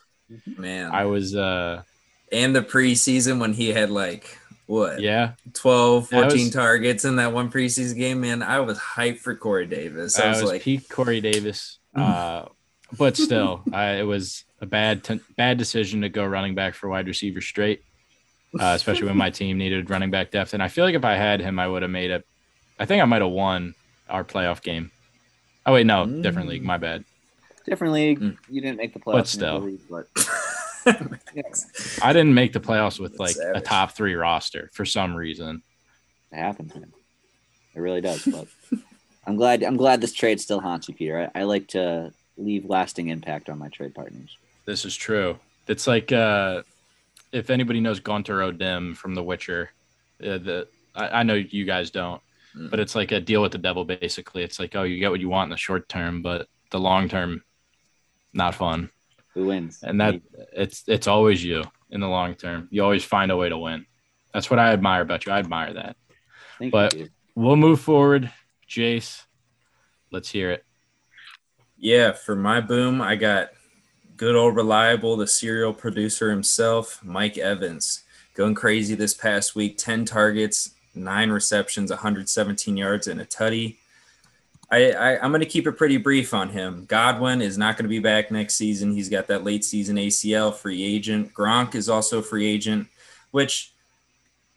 [0.57, 0.93] Man.
[0.93, 1.83] I was, uh,
[2.31, 7.33] and the preseason when he had like what yeah, 12 14 was- targets in that
[7.33, 10.63] one preseason game man i was hyped for corey davis i I was, was like
[10.63, 12.47] peak Corey Davis, uh,
[12.97, 16.89] but still, I, it was a bad t- bad decision to go running back for
[16.89, 17.83] wide receiver straight,
[18.59, 20.55] uh, especially when my team needed running back depth.
[20.55, 22.25] And I feel like if I had him, I would have made it.
[22.79, 23.75] I think I might have won
[24.09, 24.91] our playoff game.
[25.67, 26.63] Oh wait, no, different league.
[26.63, 27.05] My bad.
[27.67, 28.21] different league.
[28.21, 28.37] Mm.
[28.49, 29.13] You didn't make the playoffs.
[29.13, 29.59] But still.
[29.61, 30.07] league, but
[30.87, 35.63] I didn't make the playoffs with like a top three roster for some reason.
[36.33, 36.93] it happens, man.
[37.75, 38.25] It really does.
[38.25, 38.47] But
[39.27, 39.63] I'm glad.
[39.63, 41.31] I'm glad this trade still haunts you, Peter.
[41.35, 44.37] I, I like to leave lasting impact on my trade partners.
[44.65, 45.39] This is true.
[45.67, 46.63] It's like uh,
[47.33, 49.71] if anybody knows Gaunter O'Dimm from The Witcher,
[50.23, 52.21] uh, the I, I know you guys don't,
[52.57, 52.71] Mm.
[52.71, 53.85] but it's like a deal with the devil.
[53.85, 56.79] Basically, it's like oh, you get what you want in the short term, but the
[56.79, 57.43] long term,
[58.33, 58.91] not fun.
[59.35, 59.83] Who wins?
[59.83, 60.21] And that
[60.53, 62.69] it's it's always you in the long term.
[62.71, 63.87] You always find a way to win.
[64.33, 65.33] That's what I admire about you.
[65.33, 65.97] I admire that.
[66.59, 67.11] Thank but- you, Peter.
[67.37, 68.31] We'll move forward,
[68.69, 69.25] Jace.
[70.13, 70.65] Let's hear it.
[71.77, 73.49] yeah for my boom i got
[74.17, 80.05] good old reliable the serial producer himself mike evans going crazy this past week 10
[80.05, 83.77] targets nine receptions 117 yards and a tutty
[84.71, 86.85] I, I, I'm going to keep it pretty brief on him.
[86.87, 88.93] Godwin is not going to be back next season.
[88.93, 91.35] He's got that late season ACL free agent.
[91.35, 92.89] Gronk is also free agent,
[93.31, 93.73] which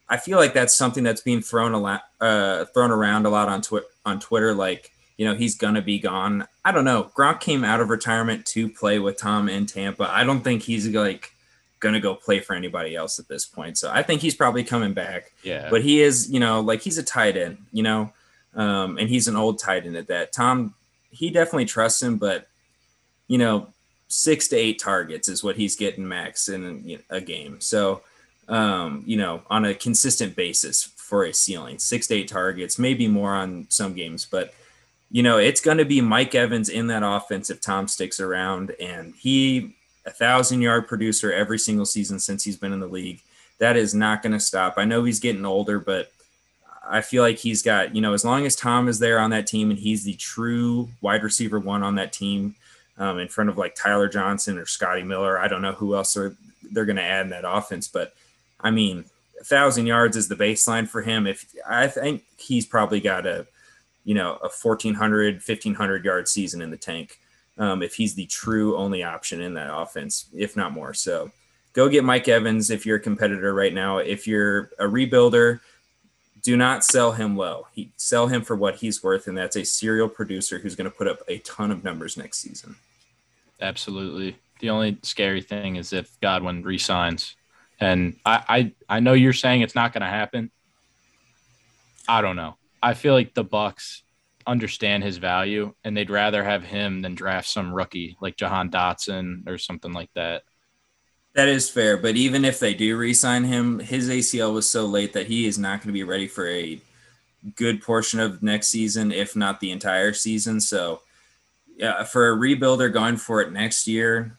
[0.08, 3.48] I feel like that's something that's being thrown a lot, uh, thrown around a lot
[3.48, 4.54] on Twi- on Twitter.
[4.54, 6.46] Like you know, he's gonna be gone.
[6.64, 7.10] I don't know.
[7.16, 10.08] Gronk came out of retirement to play with Tom in Tampa.
[10.10, 11.32] I don't think he's like
[11.80, 13.76] gonna go play for anybody else at this point.
[13.76, 15.32] So I think he's probably coming back.
[15.42, 15.68] Yeah.
[15.70, 18.12] But he is, you know, like he's a tight end, you know,
[18.58, 20.32] um, and he's an old tight end at that.
[20.32, 20.74] Tom,
[21.10, 22.46] he definitely trusts him, but
[23.28, 23.68] you know,
[24.08, 27.60] six to eight targets is what he's getting max in a game.
[27.60, 28.02] So,
[28.48, 33.06] um, you know, on a consistent basis for a ceiling, six to eight targets, maybe
[33.06, 34.52] more on some games, but
[35.10, 38.72] you know, it's going to be Mike Evans in that offense if Tom sticks around
[38.78, 43.22] and he a thousand yard producer every single season since he's been in the league.
[43.58, 44.74] That is not going to stop.
[44.76, 46.12] I know he's getting older, but
[46.88, 49.46] I feel like he's got, you know, as long as Tom is there on that
[49.46, 52.54] team and he's the true wide receiver one on that team,
[52.98, 55.38] um, in front of like Tyler Johnson or Scotty Miller.
[55.38, 56.36] I don't know who else are
[56.72, 58.14] they're going to add in that offense, but
[58.60, 59.04] I mean,
[59.40, 61.26] a thousand yards is the baseline for him.
[61.26, 63.46] If I think he's probably got a,
[64.04, 67.20] you know, a 1400, 1500 yard season in the tank.
[67.58, 70.94] Um, if he's the true only option in that offense, if not more.
[70.94, 71.32] So
[71.72, 73.98] go get Mike Evans if you're a competitor right now.
[73.98, 75.60] If you're a rebuilder,
[76.42, 77.66] do not sell him low.
[77.72, 80.96] He sell him for what he's worth, and that's a serial producer who's going to
[80.96, 82.76] put up a ton of numbers next season.
[83.60, 84.36] Absolutely.
[84.60, 87.36] The only scary thing is if Godwin resigns.
[87.80, 90.50] And I, I, I know you're saying it's not going to happen.
[92.08, 92.56] I don't know.
[92.82, 94.02] I feel like the Bucs
[94.46, 99.46] understand his value and they'd rather have him than draft some rookie like Jahan Dotson
[99.46, 100.42] or something like that.
[101.34, 105.12] That is fair, but even if they do re-sign him, his ACL was so late
[105.12, 106.80] that he is not going to be ready for a
[107.54, 110.60] good portion of next season, if not the entire season.
[110.60, 111.02] So
[111.76, 114.36] yeah, for a rebuilder going for it next year,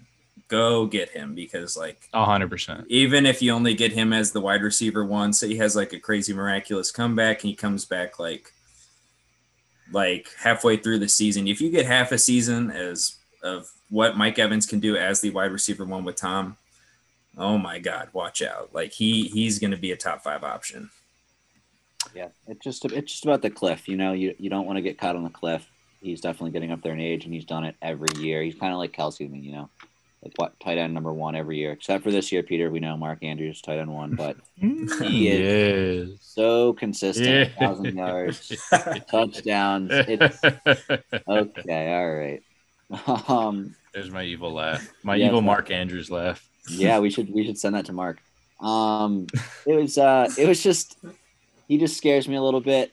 [0.50, 2.86] go get him because like hundred percent.
[2.90, 5.94] Even if you only get him as the wide receiver one, say he has like
[5.94, 8.52] a crazy miraculous comeback and he comes back like
[9.92, 11.48] like halfway through the season.
[11.48, 15.30] If you get half a season as of what Mike Evans can do as the
[15.30, 16.58] wide receiver one with Tom,
[17.38, 18.70] oh my God, watch out!
[18.74, 20.90] Like he he's going to be a top five option.
[22.16, 23.88] Yeah, it's just it's just about the cliff.
[23.88, 25.68] You know, you you don't want to get caught on the cliff
[26.02, 28.42] he's definitely getting up there in age, and he's done it every year.
[28.42, 29.70] He's kind of like Kelce to me, you know,
[30.24, 32.70] like what tight end number one every year, except for this year, Peter.
[32.70, 36.20] We know Mark Andrews tight end one, but he is yes.
[36.22, 37.28] so consistent.
[37.28, 37.60] Yeah.
[37.60, 38.70] Thousand yards,
[39.10, 39.92] touchdowns.
[39.92, 40.44] It's
[41.28, 41.94] okay.
[41.94, 42.44] All right.
[43.30, 44.92] Um, There's my evil laugh.
[45.04, 46.49] My yeah, evil Mark Andrews laugh.
[46.70, 48.20] Yeah, we should we should send that to Mark.
[48.60, 49.28] Um,
[49.66, 50.98] it was uh, it was just
[51.68, 52.92] he just scares me a little bit.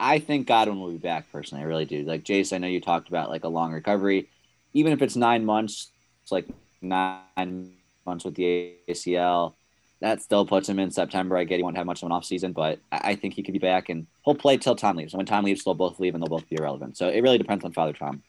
[0.00, 1.62] I think Godwin will be back personally.
[1.62, 2.02] I really do.
[2.02, 4.28] Like Jace, I know you talked about like a long recovery,
[4.72, 5.90] even if it's nine months.
[6.22, 6.46] It's like
[6.80, 7.72] nine
[8.06, 9.54] months with the ACL.
[10.00, 11.36] That still puts him in September.
[11.36, 13.52] I get he won't have much of an off season, but I think he could
[13.52, 15.14] be back and he'll play till Tom leaves.
[15.14, 16.96] And when Tom leaves, they'll both leave and they'll both be irrelevant.
[16.96, 18.22] So it really depends on Father Tom.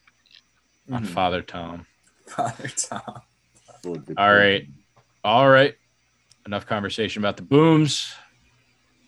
[0.91, 1.13] On mm-hmm.
[1.13, 1.85] Father Tom.
[2.27, 3.21] Father Tom.
[3.85, 4.67] All right.
[5.23, 5.75] All right.
[6.45, 8.13] Enough conversation about the booms.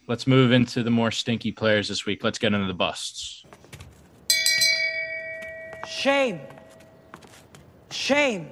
[0.08, 2.24] Let's move into the more stinky players this week.
[2.24, 3.46] Let's get into the busts.
[5.86, 6.40] Shame.
[7.92, 8.50] Shame.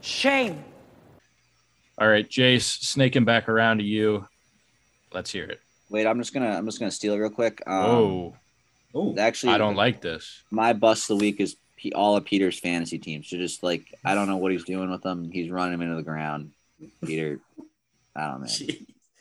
[0.00, 0.64] Shame.
[1.98, 4.26] All right, Jace, snaking back around to you.
[5.12, 5.60] Let's hear it.
[5.90, 7.62] Wait, I'm just gonna I'm just gonna steal it real quick.
[7.66, 8.36] Um, oh,
[8.94, 10.42] oh, actually, I don't like this.
[10.50, 11.56] My bust of the week is
[11.94, 13.28] all of Peter's fantasy teams.
[13.28, 15.30] So just like I don't know what he's doing with them.
[15.30, 16.52] He's running them into the ground.
[17.04, 17.40] Peter,
[18.14, 18.74] I don't know.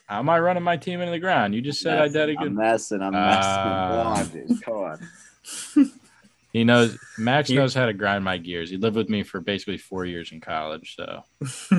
[0.08, 1.54] How am I running my team into the ground?
[1.54, 2.48] You just said I did a good.
[2.48, 3.02] I'm messing.
[3.02, 3.52] I'm messing.
[3.52, 4.62] Uh, Come on, dude.
[4.64, 5.92] Come on.
[6.54, 6.98] he knows.
[7.18, 8.72] Max knows how to grind my gears.
[8.72, 10.96] He lived with me for basically four years in college.
[10.96, 11.24] So.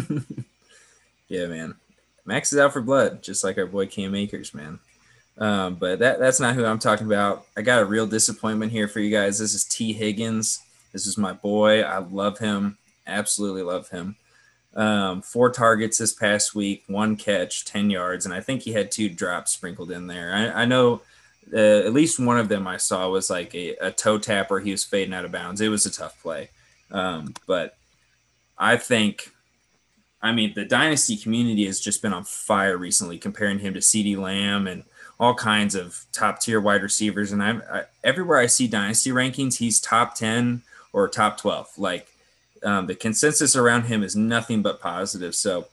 [1.28, 1.74] yeah, man.
[2.24, 4.78] Max is out for blood, just like our boy Cam Akers, man.
[5.36, 7.46] Um, but that that's not who I'm talking about.
[7.56, 9.40] I got a real disappointment here for you guys.
[9.40, 10.60] This is Tee Higgins.
[10.92, 11.82] This is my boy.
[11.82, 12.78] I love him.
[13.06, 14.16] Absolutely love him.
[14.74, 18.90] Um, four targets this past week, one catch, 10 yards, and I think he had
[18.90, 20.32] two drops sprinkled in there.
[20.32, 21.02] I, I know
[21.52, 24.60] uh, at least one of them I saw was like a, a, toe tap where
[24.60, 25.60] he was fading out of bounds.
[25.60, 26.50] It was a tough play.
[26.92, 27.76] Um, but
[28.56, 29.32] I think,
[30.22, 34.16] I mean, the dynasty community has just been on fire recently, comparing him to CeeDee
[34.16, 34.84] Lamb and
[35.18, 37.32] all kinds of top tier wide receivers.
[37.32, 41.78] And I'm I, everywhere I see dynasty rankings, he's top 10 or top 12.
[41.78, 42.08] Like,
[42.62, 45.34] um, the consensus around him is nothing but positive.
[45.34, 45.66] So,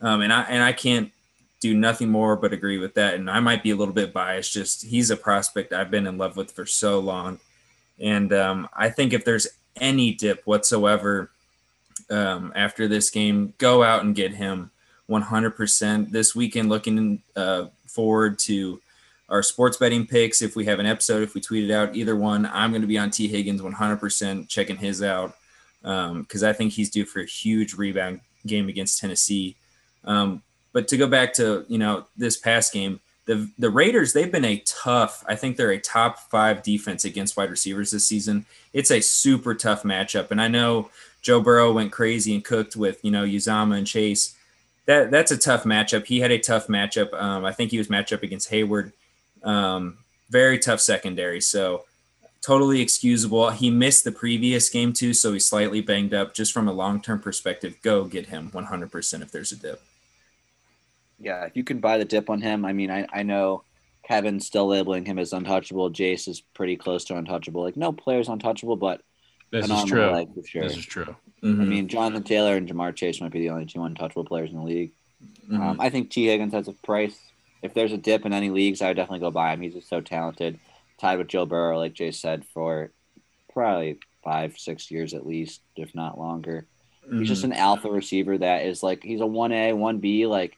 [0.00, 1.12] um, and I and I can't
[1.60, 3.14] do nothing more but agree with that.
[3.14, 4.52] And I might be a little bit biased.
[4.52, 7.38] Just he's a prospect I've been in love with for so long,
[7.98, 11.30] and um, I think if there's any dip whatsoever
[12.10, 14.70] um, after this game, go out and get him
[15.08, 16.68] 100% this weekend.
[16.68, 18.80] Looking uh, forward to
[19.30, 20.42] our sports betting picks.
[20.42, 22.88] If we have an episode, if we tweet it out, either one, I'm going to
[22.88, 25.34] be on Tee Higgins 100%, checking his out
[25.82, 29.56] because um, I think he's due for a huge rebound game against Tennessee.
[30.04, 34.30] Um, but to go back to you know this past game, the the Raiders they've
[34.30, 35.24] been a tough.
[35.26, 38.46] I think they're a top five defense against wide receivers this season.
[38.72, 40.90] It's a super tough matchup, and I know
[41.22, 44.36] Joe Burrow went crazy and cooked with you know Uzomah and Chase.
[44.86, 46.06] That that's a tough matchup.
[46.06, 47.12] He had a tough matchup.
[47.14, 48.92] Um, I think he was matched up against Hayward.
[49.42, 49.98] Um,
[50.30, 51.40] very tough secondary.
[51.40, 51.84] So
[52.40, 53.50] totally excusable.
[53.50, 56.34] He missed the previous game too, so he's slightly banged up.
[56.34, 59.82] Just from a long term perspective, go get him 100% if there's a dip.
[61.18, 63.62] Yeah, if you can buy the dip on him, I mean, I, I know
[64.04, 65.90] Kevin's still labeling him as untouchable.
[65.90, 67.62] Jace is pretty close to untouchable.
[67.62, 69.02] Like, no player's untouchable, but
[69.50, 70.10] this is true.
[70.10, 70.62] Leg for sure.
[70.62, 71.14] This is true.
[71.42, 71.60] Mm-hmm.
[71.60, 74.56] I mean, Jonathan Taylor and Ja'Marr Chase might be the only two untouchable players in
[74.56, 74.92] the league.
[75.44, 75.60] Mm-hmm.
[75.60, 76.26] Um, I think T.
[76.26, 77.18] Higgins has a price.
[77.62, 79.60] If there's a dip in any leagues, I would definitely go buy him.
[79.60, 80.58] He's just so talented
[81.00, 82.90] tied with Joe Burrow, like Jay said, for
[83.52, 86.66] probably five, six years at least, if not longer.
[87.06, 87.20] Mm-hmm.
[87.20, 87.52] He's just mm-hmm.
[87.52, 90.56] an alpha receiver that is like he's a one A, one B, like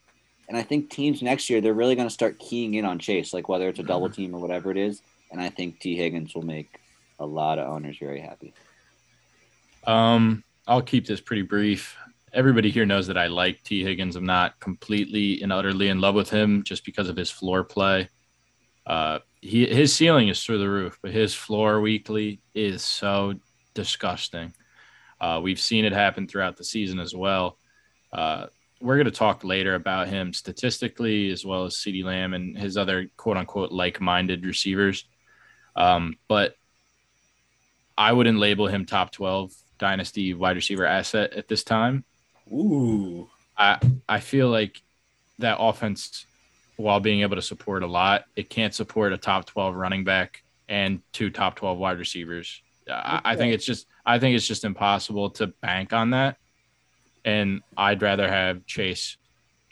[0.49, 3.49] and I think teams next year they're really gonna start keying in on Chase, like
[3.49, 4.15] whether it's a double mm-hmm.
[4.15, 5.01] team or whatever it is.
[5.31, 5.97] And I think T.
[5.97, 6.81] Higgins will make
[7.19, 8.53] a lot of owners very happy.
[9.87, 11.97] Um, I'll keep this pretty brief.
[12.35, 13.85] Everybody here knows that I like T.
[13.85, 14.16] Higgins.
[14.16, 18.09] I'm not completely and utterly in love with him just because of his floor play.
[18.87, 23.35] Uh, he his ceiling is through the roof, but his floor weekly is so
[23.75, 24.55] disgusting.
[25.21, 27.59] Uh, we've seen it happen throughout the season as well.
[28.12, 28.47] Uh,
[28.81, 32.77] we're going to talk later about him statistically, as well as CeeDee Lamb and his
[32.77, 35.05] other quote unquote like minded receivers.
[35.77, 36.57] Um, but
[37.97, 42.05] I wouldn't label him top 12 dynasty wide receiver asset at this time.
[42.53, 43.29] Ooh.
[43.57, 44.81] I, I feel like
[45.38, 46.27] that offense
[46.77, 48.25] while being able to support a lot.
[48.37, 52.62] It can't support a top 12 running back and two top 12 wide receivers.
[52.91, 56.37] I, I think it's just I think it's just impossible to bank on that.
[57.25, 59.17] And I'd rather have Chase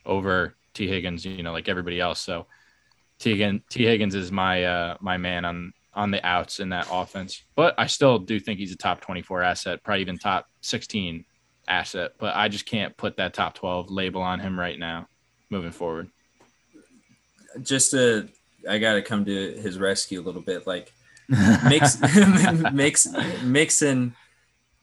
[0.07, 2.21] over T Higgins, you know, like everybody else.
[2.21, 2.47] So
[3.19, 6.87] T Higgins, T Higgins is my uh, my man on on the outs in that
[6.91, 7.43] offense.
[7.57, 11.25] But I still do think he's a top 24 asset, probably even top 16
[11.71, 12.13] asset.
[12.19, 15.09] But I just can't put that top 12 label on him right now
[15.51, 16.11] moving forward
[17.63, 18.29] just to
[18.69, 20.67] I got to come to his rescue a little bit.
[20.67, 20.93] Like
[21.69, 21.99] mix
[22.73, 23.07] mix
[23.43, 24.15] mixing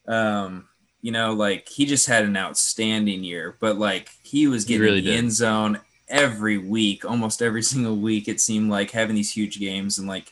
[0.07, 0.65] um
[1.01, 4.85] you know like he just had an outstanding year but like he was getting he
[4.87, 5.17] really the did.
[5.17, 9.99] end zone every week almost every single week it seemed like having these huge games
[9.99, 10.31] and like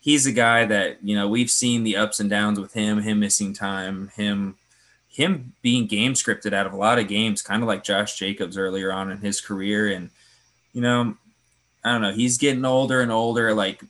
[0.00, 3.20] he's a guy that you know we've seen the ups and downs with him him
[3.20, 4.56] missing time him
[5.18, 8.56] him being game scripted out of a lot of games kind of like Josh Jacobs
[8.56, 10.10] earlier on in his career and
[10.72, 11.16] you know
[11.84, 12.12] I don't know.
[12.12, 13.54] He's getting older and older.
[13.54, 13.82] Like,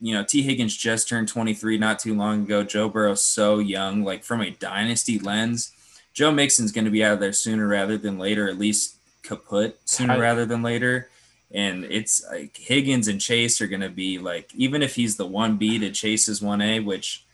[0.00, 0.42] you know, T.
[0.42, 2.62] Higgins just turned 23 not too long ago.
[2.62, 4.04] Joe Burrow's so young.
[4.04, 5.72] Like, from a dynasty lens,
[6.12, 9.78] Joe Mixon's going to be out of there sooner rather than later, at least kaput
[9.84, 11.08] sooner rather than later.
[11.50, 15.28] And it's like Higgins and Chase are going to be like, even if he's the
[15.28, 17.26] 1B to Chase's 1A, which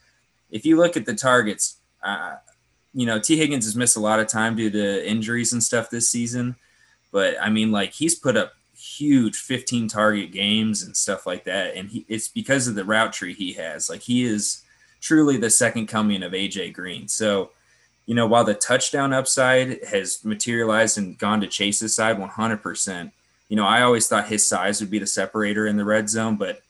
[0.51, 2.37] if you look at the targets, uh,
[2.99, 3.37] you know, T.
[3.37, 6.57] Higgins has missed a lot of time due to injuries and stuff this season.
[7.13, 11.77] But I mean, like, he's put up huge 15 target games and stuff like that.
[11.77, 13.89] And he, it's because of the route tree he has.
[13.89, 14.65] Like he is
[15.01, 17.07] truly the second coming of AJ Green.
[17.07, 17.51] So,
[18.07, 23.13] you know, while the touchdown upside has materialized and gone to Chase's side 100%,
[23.49, 26.35] you know, I always thought his size would be the separator in the red zone,
[26.35, 26.63] but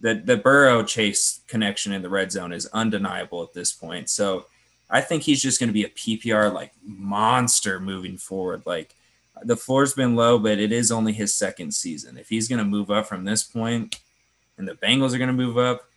[0.00, 4.10] the, the Burrow Chase connection in the red zone is undeniable at this point.
[4.10, 4.46] So
[4.90, 8.62] I think he's just going to be a PPR like monster moving forward.
[8.64, 8.94] Like,
[9.42, 12.18] the floor's been low, but it is only his second season.
[12.18, 14.00] If he's going to move up from this point,
[14.56, 15.88] and the Bengals are going to move up,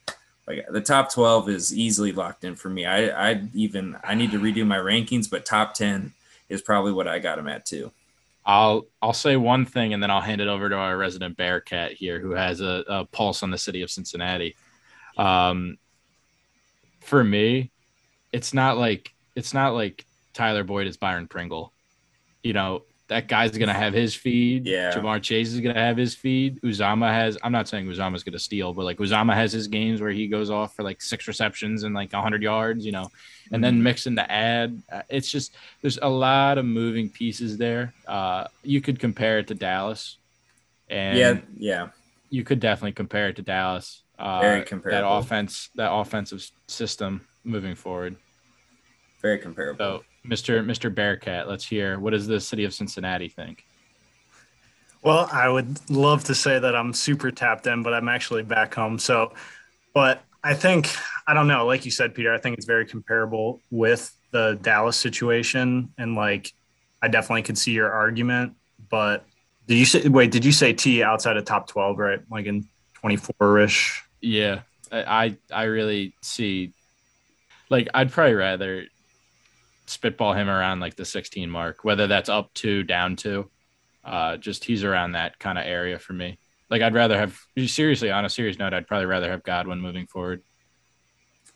[0.47, 2.85] like the top twelve is easily locked in for me.
[2.85, 6.13] I I even I need to redo my rankings, but top ten
[6.49, 7.91] is probably what I got him at too.
[8.45, 11.93] I'll I'll say one thing and then I'll hand it over to our resident Bearcat
[11.93, 14.55] here, who has a, a pulse on the city of Cincinnati.
[15.17, 15.77] Um,
[17.01, 17.71] for me,
[18.31, 21.71] it's not like it's not like Tyler Boyd is Byron Pringle.
[22.43, 24.65] You know, that guy's gonna have his feed.
[24.65, 24.93] Yeah.
[24.93, 26.61] Ja'Marr Chase is gonna have his feed.
[26.61, 27.37] Uzomah has.
[27.43, 30.49] I'm not saying Uzomah's gonna steal, but like Uzomah has his games where he goes
[30.49, 33.11] off for like six receptions and like 100 yards, you know,
[33.51, 33.61] and mm-hmm.
[33.63, 34.81] then mixing the ad.
[34.89, 37.93] Uh, it's just there's a lot of moving pieces there.
[38.07, 40.15] Uh, you could compare it to Dallas,
[40.89, 41.87] and yeah, yeah,
[42.29, 44.03] you could definitely compare it to Dallas.
[44.17, 45.01] Uh, Very comparable.
[45.01, 48.15] That offense, that offensive system moving forward.
[49.21, 49.77] Very comparable.
[49.77, 50.63] So Mr.
[50.63, 50.93] Mr.
[50.93, 53.65] Bearcat, let's hear what does the city of Cincinnati think?
[55.03, 58.75] Well, I would love to say that I'm super tapped in, but I'm actually back
[58.75, 58.99] home.
[58.99, 59.33] So,
[59.93, 60.89] but I think,
[61.27, 64.97] I don't know, like you said, Peter, I think it's very comparable with the Dallas
[64.97, 65.91] situation.
[65.97, 66.53] And like,
[67.01, 68.53] I definitely could see your argument.
[68.89, 69.25] But
[69.67, 72.19] did you say, wait, did you say T outside of top 12, right?
[72.29, 74.03] Like in 24 ish?
[74.21, 74.61] Yeah.
[74.91, 76.73] I, I really see,
[77.71, 78.85] like, I'd probably rather
[79.87, 83.49] spitball him around like the 16 mark, whether that's up to, down to.
[84.03, 86.39] Uh, just he's around that kind of area for me.
[86.69, 90.07] Like I'd rather have seriously on a serious note, I'd probably rather have Godwin moving
[90.07, 90.41] forward.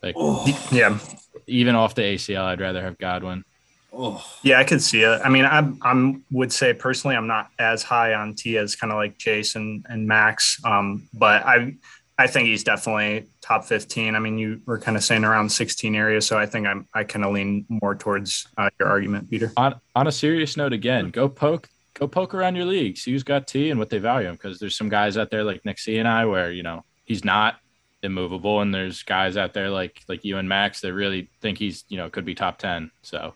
[0.03, 0.45] Like oh.
[0.71, 0.99] yeah,
[1.47, 3.43] even off the ACL, I'd rather have Godwin.
[3.91, 4.23] Oh.
[4.43, 5.21] Yeah, I could see it.
[5.23, 8.91] I mean, I'm I'm would say personally, I'm not as high on T as kind
[8.91, 11.75] of like Jason and Max, um, but I
[12.17, 14.15] I think he's definitely top 15.
[14.15, 17.03] I mean, you were kind of saying around 16 area, so I think I'm I
[17.03, 19.53] kind of lean more towards uh, your argument, Peter.
[19.55, 23.23] On on a serious note, again, go poke go poke around your league, see who's
[23.23, 24.33] got T and what they value him.
[24.33, 27.23] Because there's some guys out there like Nick C and I where you know he's
[27.23, 27.57] not
[28.01, 31.85] immovable, and there's guys out there like like you and Max that really think he's
[31.87, 32.89] you know could be top ten.
[33.03, 33.35] So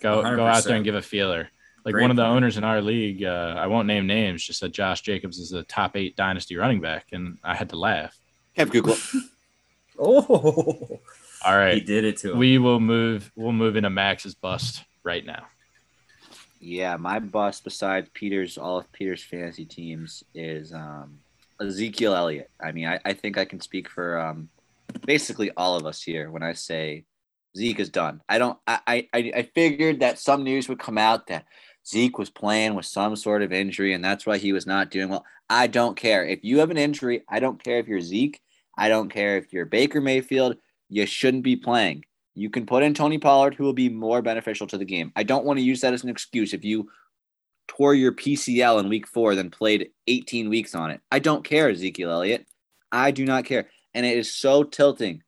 [0.00, 0.36] go 100%.
[0.36, 1.48] go out there and give a feeler.
[1.84, 2.36] Like Great one of the point.
[2.36, 5.64] owners in our league, uh, I won't name names, just said Josh Jacobs is the
[5.64, 8.18] top eight dynasty running back, and I had to laugh.
[8.56, 8.96] Have Google.
[9.98, 11.00] oh,
[11.44, 11.74] all right.
[11.74, 12.38] He did it to him.
[12.38, 13.30] We will move.
[13.36, 15.46] We'll move into Max's bust right now.
[16.60, 21.18] Yeah, my bust besides Peter's all of Peter's fantasy teams is um,
[21.60, 22.50] Ezekiel Elliott.
[22.62, 24.48] I mean, I, I think I can speak for um,
[25.06, 27.04] basically all of us here when I say
[27.56, 28.22] Zeke is done.
[28.28, 28.58] I don't.
[28.66, 31.44] I, I I figured that some news would come out that
[31.86, 35.10] Zeke was playing with some sort of injury and that's why he was not doing
[35.10, 35.24] well.
[35.48, 37.24] I don't care if you have an injury.
[37.28, 38.40] I don't care if you're Zeke.
[38.76, 40.56] I don't care if you're Baker Mayfield.
[40.88, 42.04] You shouldn't be playing.
[42.34, 45.12] You can put in Tony Pollard, who will be more beneficial to the game.
[45.14, 46.90] I don't want to use that as an excuse if you
[47.68, 51.00] tore your PCL in week four, then played 18 weeks on it.
[51.10, 52.46] I don't care, Ezekiel Elliott.
[52.90, 53.68] I do not care.
[53.94, 55.22] And it is so tilting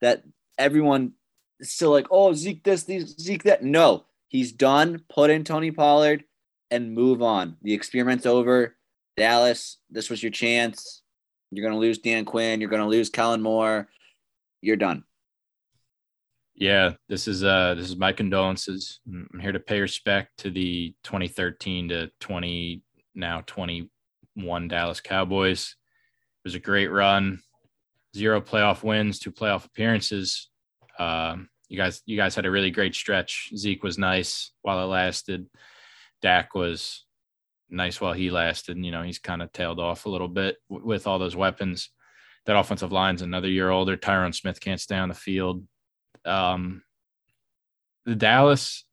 [0.00, 0.22] that
[0.58, 1.12] everyone
[1.60, 2.86] is still like, oh, Zeke this,
[3.20, 3.62] Zeke that.
[3.62, 5.02] No, he's done.
[5.08, 6.24] Put in Tony Pollard
[6.70, 7.56] and move on.
[7.62, 8.76] The experiment's over.
[9.16, 11.01] Dallas, this was your chance.
[11.52, 12.60] You're going to lose Dan Quinn.
[12.60, 13.88] You're going to lose Kellen Moore.
[14.62, 15.04] You're done.
[16.54, 19.00] Yeah, this is uh this is my condolences.
[19.06, 22.82] I'm here to pay respect to the 2013 to 20
[23.14, 25.76] now 21 Dallas Cowboys.
[26.44, 27.40] It was a great run.
[28.14, 30.50] Zero playoff wins, two playoff appearances.
[30.98, 33.50] Um, you guys you guys had a really great stretch.
[33.56, 35.46] Zeke was nice while it lasted.
[36.20, 37.04] Dak was
[37.72, 38.76] nice while he lasted.
[38.76, 41.36] And you know, he's kind of tailed off a little bit w- with all those
[41.36, 41.90] weapons.
[42.46, 43.96] That offensive line's another year older.
[43.96, 45.64] Tyron Smith can't stay on the field
[46.24, 46.82] um,
[48.04, 48.84] the Dallas.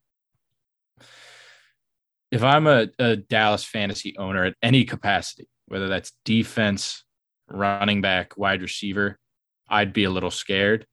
[2.31, 7.03] If I'm a, a Dallas fantasy owner at any capacity, whether that's defense,
[7.49, 9.17] running back, wide receiver,
[9.67, 10.85] I'd be a little scared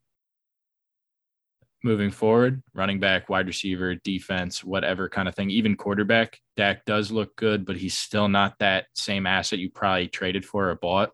[1.86, 2.62] moving forward.
[2.74, 6.38] Running back, wide receiver, defense, whatever kind of thing, even quarterback.
[6.56, 10.68] Dak does look good, but he's still not that same asset you probably traded for
[10.68, 11.12] or bought.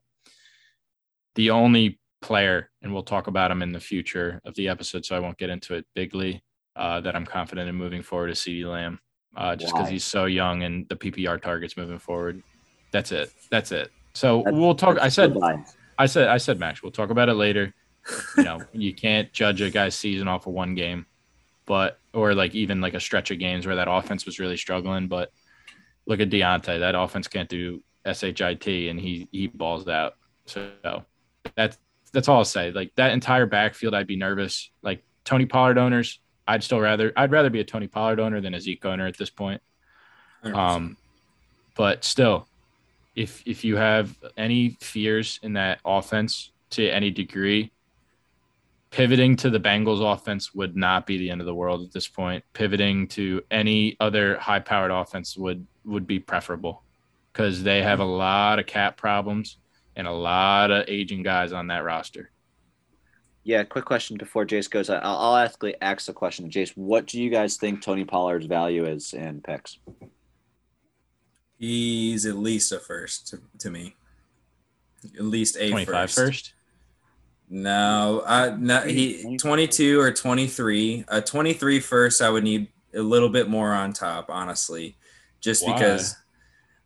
[1.36, 5.14] The only player, and we'll talk about him in the future of the episode, so
[5.14, 6.42] I won't get into it bigly.
[6.74, 8.98] Uh, that I'm confident in moving forward is CeeDee Lamb,
[9.36, 12.42] uh, just because he's so young and the PPR targets moving forward.
[12.92, 13.30] That's it.
[13.50, 13.90] That's it.
[14.14, 14.98] So that's, we'll talk.
[14.98, 15.36] I said,
[15.98, 16.82] I said, I said, Max.
[16.82, 17.74] We'll talk about it later.
[18.36, 21.06] You know, you can't judge a guy's season off of one game,
[21.66, 25.08] but or like even like a stretch of games where that offense was really struggling.
[25.08, 25.32] But
[26.06, 26.80] look at Diontae.
[26.80, 27.82] That offense can't do
[28.12, 30.14] shit, and he he balls out.
[30.46, 31.04] So
[31.54, 31.78] that's
[32.12, 32.70] that's all I'll say.
[32.70, 34.70] Like that entire backfield, I'd be nervous.
[34.82, 38.54] Like Tony Pollard owners, I'd still rather I'd rather be a Tony Pollard owner than
[38.54, 39.62] a Zeke owner at this point.
[40.44, 40.96] Um,
[41.76, 42.48] but still,
[43.14, 47.71] if if you have any fears in that offense to any degree,
[48.92, 52.06] pivoting to the Bengals offense would not be the end of the world at this
[52.06, 52.44] point.
[52.52, 56.84] Pivoting to any other high-powered offense would would be preferable
[57.32, 59.56] because they have a lot of cap problems
[59.96, 62.30] and a lot of aging guys on that roster.
[63.42, 64.88] Yeah, quick question before Jace goes.
[64.88, 66.70] I'll, I'll actually ask the question, Jace.
[66.76, 69.78] What do you guys think Tony Pollard's value is in picks?
[71.58, 73.96] He's at least a first to, to me.
[75.16, 76.14] At least a 25 first.
[76.14, 76.54] first?
[77.54, 81.04] No, uh, no, he 22 or 23.
[81.08, 84.96] A 23 first, I would need a little bit more on top, honestly,
[85.38, 85.74] just Why?
[85.74, 86.16] because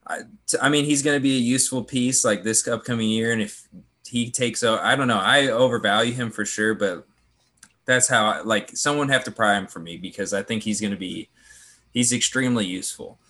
[0.08, 0.22] I,
[0.60, 3.32] I mean, he's going to be a useful piece like this upcoming year.
[3.32, 3.68] And if
[4.08, 7.06] he takes out, I don't know, I overvalue him for sure, but
[7.84, 10.80] that's how I, like someone have to pry him for me because I think he's
[10.80, 11.28] going to be,
[11.92, 13.20] he's extremely useful.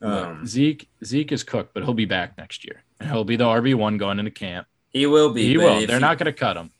[0.00, 2.84] Um, Zeke Zeke is cooked, but he'll be back next year.
[3.00, 4.66] And he'll be the RB one going into camp.
[4.94, 5.46] he will be.
[5.46, 5.86] He will.
[5.86, 6.70] They're he- not going to cut him.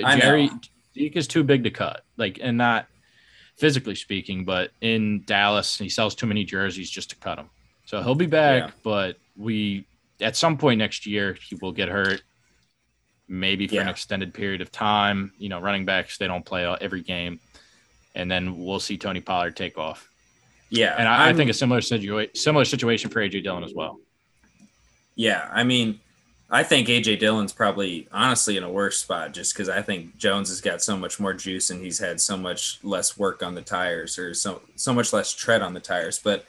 [0.00, 0.20] Uh, know.
[0.20, 0.50] Jerry
[0.94, 2.04] Zeke is too big to cut.
[2.16, 2.86] Like, and not
[3.56, 7.50] physically speaking, but in Dallas, he sells too many jerseys just to cut him.
[7.86, 8.70] So he'll be back, Yeah.
[8.82, 9.84] but we
[10.20, 12.22] at some point next year he will get hurt.
[13.28, 15.32] Maybe for an extended period of time.
[15.38, 17.40] You know, running backs they don't play every game,
[18.14, 20.08] and then we'll see Tony Pollard take off.
[20.68, 24.00] Yeah, And I, I think a similar situation, similar situation for AJ Dillon as well.
[25.14, 26.00] Yeah, I mean,
[26.54, 30.50] I think AJ Dillon's probably honestly in a worse spot just because I think Jones
[30.50, 33.62] has got so much more juice and he's had so much less work on the
[33.62, 36.18] tires or so so much less tread on the tires.
[36.18, 36.44] But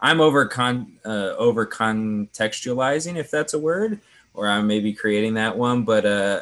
[0.00, 3.98] I'm over con uh, over contextualizing if that's a word,
[4.34, 5.82] or I'm maybe creating that one.
[5.82, 6.40] But uh,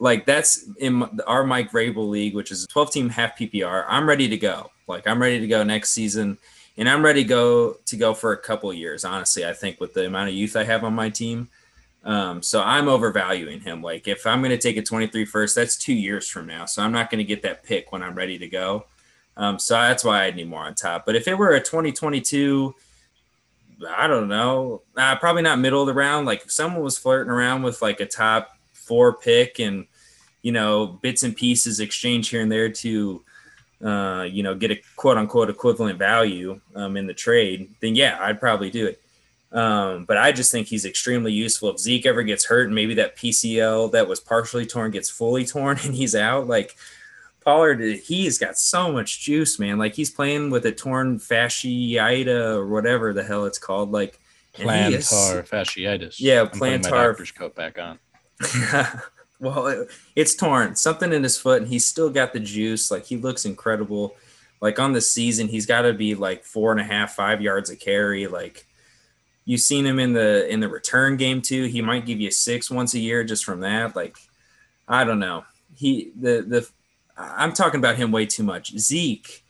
[0.00, 3.84] like that's in our Mike Vrabel league, which is a 12 team half PPR.
[3.88, 4.72] I'm ready to go.
[4.88, 6.38] Like I'm ready to go next season
[6.76, 9.04] and I'm ready to go to go for a couple years.
[9.04, 11.48] Honestly, I think with the amount of youth I have on my team,
[12.04, 13.82] um, so I'm overvaluing him.
[13.82, 16.66] Like if I'm going to take a 23 first, that's two years from now.
[16.66, 18.86] So I'm not going to get that pick when I'm ready to go.
[19.36, 21.06] Um, so that's why I need more on top.
[21.06, 22.74] But if it were a 2022,
[23.88, 26.26] I don't know, uh, probably not middle of the round.
[26.26, 29.86] Like if someone was flirting around with like a top four pick and
[30.42, 33.22] you know bits and pieces exchange here and there to
[33.82, 38.16] uh, you know, get a quote unquote equivalent value um, in the trade, then yeah,
[38.20, 39.01] I'd probably do it.
[39.52, 41.68] Um, but I just think he's extremely useful.
[41.70, 45.44] If Zeke ever gets hurt and maybe that PCL that was partially torn gets fully
[45.46, 46.74] torn and he's out, like
[47.44, 49.76] Pollard, he's got so much juice, man.
[49.78, 52.26] Like he's playing with a torn fasciitis
[52.56, 53.92] or whatever the hell it's called.
[53.92, 54.18] Like,
[54.54, 56.16] he is- Plantar fasciitis.
[56.18, 57.98] Yeah, I'm putting my doctor's coat back on.
[59.40, 60.76] well, it- it's torn.
[60.76, 62.90] Something in his foot, and he's still got the juice.
[62.90, 64.14] Like he looks incredible.
[64.60, 67.68] Like on the season, he's got to be like four and a half, five yards
[67.70, 68.26] a carry.
[68.28, 68.66] Like
[69.44, 71.64] you've seen him in the in the return game too.
[71.64, 73.96] He might give you six once a year just from that.
[73.96, 74.16] Like
[74.88, 75.44] I don't know.
[75.76, 76.68] He the the
[77.16, 78.76] I'm talking about him way too much.
[78.78, 79.44] Zeke.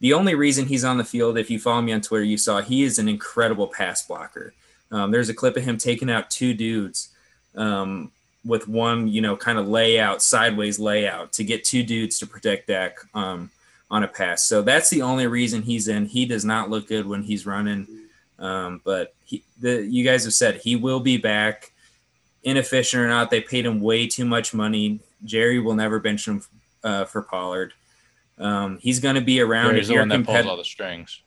[0.00, 2.62] The only reason he's on the field, if you follow me on Twitter, you saw
[2.62, 4.54] he is an incredible pass blocker.
[4.90, 7.10] Um, there's a clip of him taking out two dudes
[7.54, 8.10] um,
[8.44, 12.68] with one, you know, kind of layout, sideways layout to get two dudes to protect
[12.68, 13.50] Dak um,
[13.90, 14.42] on a pass.
[14.44, 16.06] So that's the only reason he's in.
[16.06, 17.86] He does not look good when he's running.
[18.40, 21.72] Um, but he, the, you guys have said he will be back.
[22.42, 25.00] Inefficient or not, they paid him way too much money.
[25.24, 26.42] Jerry will never bench him
[26.82, 27.74] uh, for Pollard.
[28.38, 29.72] Um, he's going to be around.
[29.72, 31.20] Jerry's the one that pulls all the strings.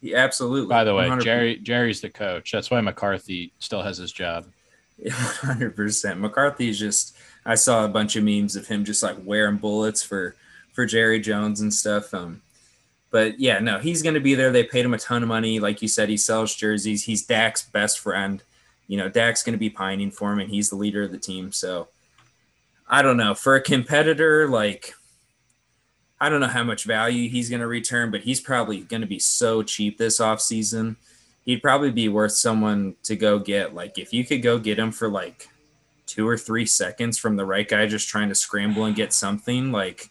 [0.00, 0.68] Yeah, absolutely.
[0.68, 1.24] By the way, 100.
[1.24, 2.52] Jerry Jerry's the coach.
[2.52, 4.46] That's why McCarthy still has his job.
[5.10, 6.20] hundred percent.
[6.20, 7.16] McCarthy's just.
[7.44, 10.36] I saw a bunch of memes of him just like wearing bullets for
[10.72, 12.14] for Jerry Jones and stuff.
[12.14, 12.42] Um,
[13.12, 14.50] but yeah, no, he's going to be there.
[14.50, 16.08] They paid him a ton of money, like you said.
[16.08, 17.04] He sells jerseys.
[17.04, 18.42] He's Dak's best friend.
[18.88, 21.18] You know, Dak's going to be pining for him, and he's the leader of the
[21.18, 21.52] team.
[21.52, 21.86] So
[22.88, 24.94] I don't know for a competitor like.
[26.20, 29.08] I don't know how much value he's going to return, but he's probably going to
[29.08, 30.94] be so cheap this offseason
[31.44, 33.74] he'd probably be worth someone to go get.
[33.74, 35.48] Like if you could go get him for like
[36.06, 39.72] two or three seconds from the right guy, just trying to scramble and get something.
[39.72, 40.10] Like,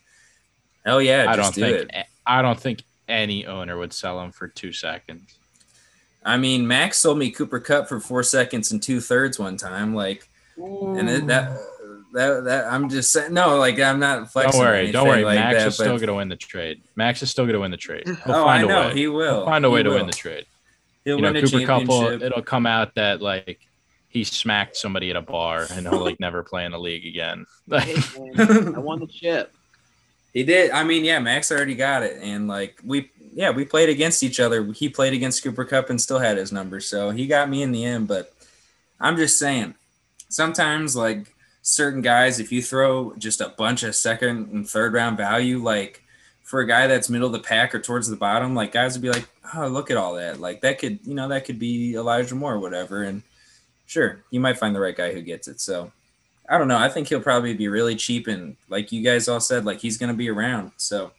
[0.86, 2.06] hell yeah, I don't do think it.
[2.26, 5.38] I don't think any owner would sell him for two seconds.
[6.24, 9.93] I mean, Max sold me Cooper Kupp for four seconds and two thirds one time.
[9.93, 11.57] Like, and it, that.
[12.14, 14.59] That, that I'm just saying no, like I'm not flexing.
[14.59, 15.24] Don't worry, don't worry.
[15.24, 16.82] like Max that, is still but- going to win the trade.
[16.97, 18.03] Max is still going to win the trade.
[18.05, 18.93] He'll Oh, find I a know way.
[18.95, 19.34] he will.
[19.36, 19.95] He'll find a way He to will.
[19.95, 20.45] win the trade.
[21.05, 21.99] He'll you know, win a Cooper Couple.
[22.01, 22.22] championship.
[22.24, 23.62] It'll come out that like
[24.09, 27.45] he smacked somebody at a bar and he'll like never play in the league again.
[27.70, 27.95] Hey,
[28.38, 29.53] I won the chip.
[30.34, 30.71] He did.
[30.71, 34.39] I mean, yeah, Max already got it, and like we, yeah, we played against each
[34.39, 34.63] other.
[34.71, 37.71] He played against Cooper Kupp and still had his number, so he got me in
[37.71, 38.07] the end.
[38.07, 38.34] But
[38.99, 39.75] I'm just saying,
[40.29, 45.17] sometimes like certain guys, if you throw just a bunch of second and third round
[45.17, 46.01] value, like
[46.43, 49.01] for a guy that's middle of the pack or towards the bottom, like guys would
[49.01, 50.39] be like, oh, look at all that.
[50.39, 53.03] Like that could, you know, that could be Elijah Moore or whatever.
[53.03, 53.23] And
[53.86, 55.59] sure, you might find the right guy who gets it.
[55.61, 55.91] So
[56.49, 56.77] I don't know.
[56.77, 59.97] I think he'll probably be really cheap, and like you guys all said, like he's
[59.97, 60.71] going to be around.
[60.77, 61.11] So,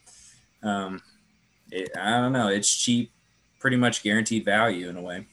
[0.63, 1.01] um,
[1.71, 2.49] it, I don't know.
[2.49, 3.13] It's cheap,
[3.59, 5.27] pretty much guaranteed value in a way.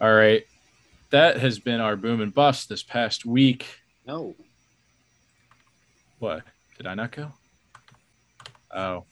[0.00, 0.44] All right.
[1.10, 3.66] That has been our boom and bust this past week.
[4.06, 4.34] No.
[6.18, 6.42] What?
[6.76, 7.32] Did I not go?
[8.74, 9.04] Oh.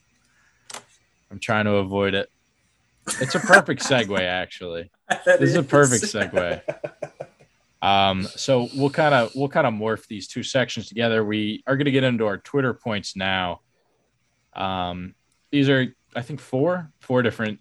[1.31, 2.29] I'm trying to avoid it.
[3.19, 4.91] It's a perfect segue, actually.
[5.25, 6.61] This is a perfect segue.
[7.83, 11.25] Um, so we'll kind of we'll kind of morph these two sections together.
[11.25, 13.59] We are going to get into our Twitter points now.
[14.53, 15.15] Um,
[15.51, 17.59] these are I think four four different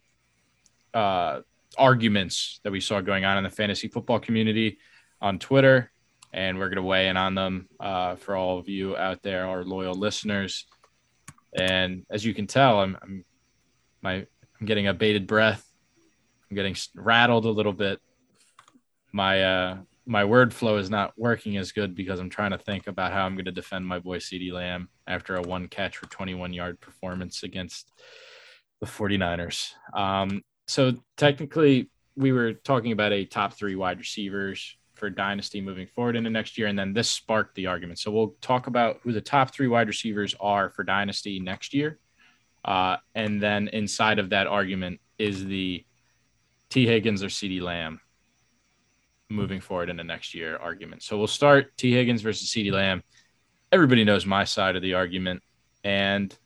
[0.95, 1.41] uh,
[1.77, 4.79] arguments that we saw going on in the fantasy football community
[5.21, 5.91] on Twitter,
[6.33, 9.49] and we're going to weigh in on them uh, for all of you out there,
[9.49, 10.67] our loyal listeners.
[11.53, 13.25] And as you can tell, I'm, I'm
[14.03, 14.25] my
[14.61, 15.69] I'm getting a bated breath.
[16.49, 17.99] I'm getting rattled a little bit.
[19.11, 19.79] My uh,
[20.13, 23.25] my word flow is not working as good because I'm trying to think about how
[23.25, 26.79] I'm going to defend my boy CeeDee Lamb after a one catch for 21 yard
[26.83, 27.91] performance against
[28.81, 29.71] the 49ers.
[29.95, 35.87] Um, so technically, we were talking about a top three wide receivers for dynasty moving
[35.87, 37.99] forward into next year, and then this sparked the argument.
[37.99, 41.99] So we'll talk about who the top three wide receivers are for dynasty next year,
[42.67, 45.87] uh, and then inside of that argument is the
[46.69, 46.87] T.
[46.87, 48.02] Higgins or CeeDee Lamb
[49.33, 51.03] moving forward into next year argument.
[51.03, 51.93] So we'll start T.
[51.93, 53.03] Higgins versus CeeDee Lamb.
[53.71, 55.43] Everybody knows my side of the argument,
[55.83, 56.37] and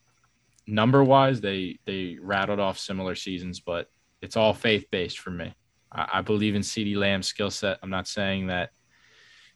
[0.67, 3.91] number wise, they they rattled off similar seasons, but
[4.23, 5.55] it's all faith based for me.
[5.93, 7.79] I, I, believe in CeeDee Lamb's skill set.
[7.83, 8.71] I'm not saying that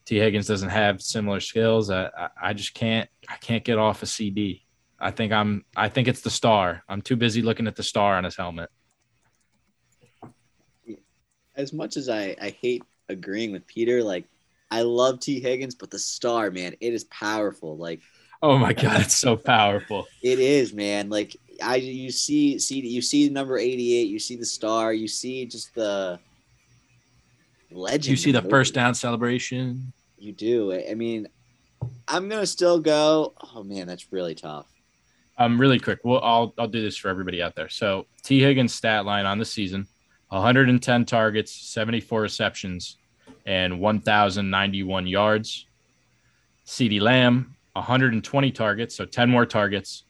[0.05, 0.16] T.
[0.16, 1.91] Higgins doesn't have similar skills.
[1.91, 4.66] I, I, I just can't I can't get off a CD.
[4.99, 6.83] I think I'm I think it's the star.
[6.89, 8.70] I'm too busy looking at the star on his helmet.
[11.57, 14.24] As much as I, I hate agreeing with Peter, like
[14.70, 15.40] I love T.
[15.40, 17.76] Higgins, but the star, man, it is powerful.
[17.76, 18.00] Like
[18.42, 20.06] Oh my god, it's so powerful.
[20.22, 21.11] It is, man.
[21.11, 25.46] Like I you see see you see number 88, you see the star, you see
[25.46, 26.18] just the
[27.70, 28.06] legend.
[28.06, 29.92] You see the first down celebration.
[30.18, 30.72] You do.
[30.72, 31.28] I mean,
[32.08, 34.66] I'm going to still go, oh man, that's really tough.
[35.38, 36.00] Um really quick.
[36.04, 37.68] Well, I'll I'll do this for everybody out there.
[37.68, 39.86] So, T Higgins stat line on the season,
[40.28, 42.96] 110 targets, 74 receptions,
[43.51, 45.66] and 1091 yards.
[46.64, 50.05] CeeDee Lamb 120 targets, so 10 more targets,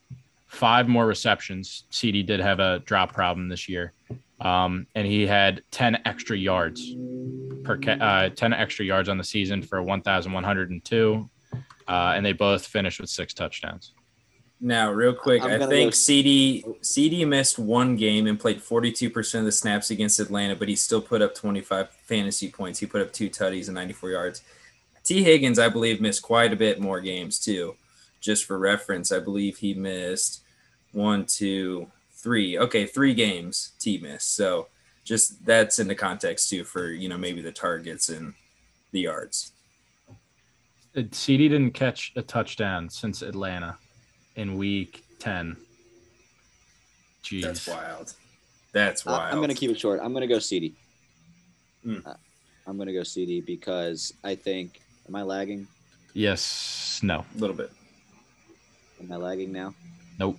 [0.46, 1.84] five more receptions.
[1.90, 3.92] CeeDee did have a drop problem this year,
[4.40, 6.94] um, and he had 10 extra yards
[7.64, 11.30] per uh, 10 extra yards on the season for 1,102,
[11.88, 13.94] uh, and they both finished with six touchdowns.
[14.60, 19.46] Now, real quick, I think go- CD CeeDee missed one game and played 42% of
[19.46, 22.78] the snaps against Atlanta, but he still put up 25 fantasy points.
[22.78, 24.42] He put up two tutties and 94 yards.
[25.02, 27.74] T Higgins, I believe, missed quite a bit more games too.
[28.20, 30.42] Just for reference, I believe he missed
[30.92, 32.58] one, two, three.
[32.58, 34.34] Okay, three games T missed.
[34.34, 34.68] So
[35.04, 38.34] just that's in the context too for you know maybe the targets and
[38.92, 39.52] the yards.
[40.94, 43.78] Uh, CD didn't catch a touchdown since Atlanta
[44.40, 45.56] in week 10.
[47.22, 47.42] Jeez.
[47.42, 48.14] That's wild.
[48.72, 49.32] That's wild.
[49.32, 50.00] I'm going to keep it short.
[50.02, 50.74] I'm going to go CD.
[51.84, 52.16] Mm.
[52.66, 54.80] I'm going to go CD because I think
[55.10, 55.66] Am I lagging?
[56.14, 57.00] Yes.
[57.02, 57.24] No.
[57.34, 57.72] A little bit.
[59.02, 59.74] Am I lagging now?
[60.20, 60.38] Nope.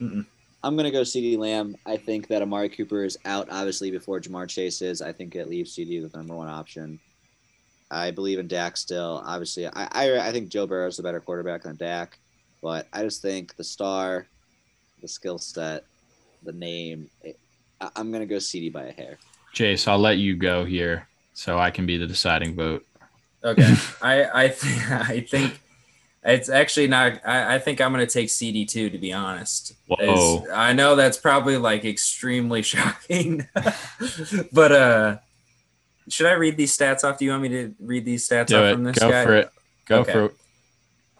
[0.00, 0.26] Mm-mm.
[0.64, 1.76] I'm gonna go CeeDee Lamb.
[1.86, 5.00] I think that Amari Cooper is out obviously before Ja'Marr Chase is.
[5.00, 6.98] I think it leaves CeeDee the number one option.
[7.92, 9.22] I believe in Dak still.
[9.24, 12.18] Obviously, I I, I think Joe Burrow is the better quarterback than Dak,
[12.62, 14.26] but I just think the star,
[15.02, 15.84] the skill set,
[16.44, 17.10] the name.
[17.22, 17.38] It,
[17.80, 19.18] I, I'm gonna go CD by a hair.
[19.52, 22.86] Chase, I'll let you go here so I can be the deciding vote.
[23.44, 25.60] Okay, I I th- I think
[26.24, 27.20] it's actually not.
[27.26, 29.72] I, I think I'm going to take CD2 to be honest.
[29.88, 30.46] Whoa!
[30.52, 33.46] I know that's probably like extremely shocking,
[34.52, 35.16] but uh,
[36.08, 37.18] should I read these stats off?
[37.18, 38.74] Do you want me to read these stats Do off it.
[38.74, 39.24] from this Go guy?
[39.24, 39.50] for it.
[39.86, 40.12] Go okay.
[40.12, 40.36] for it.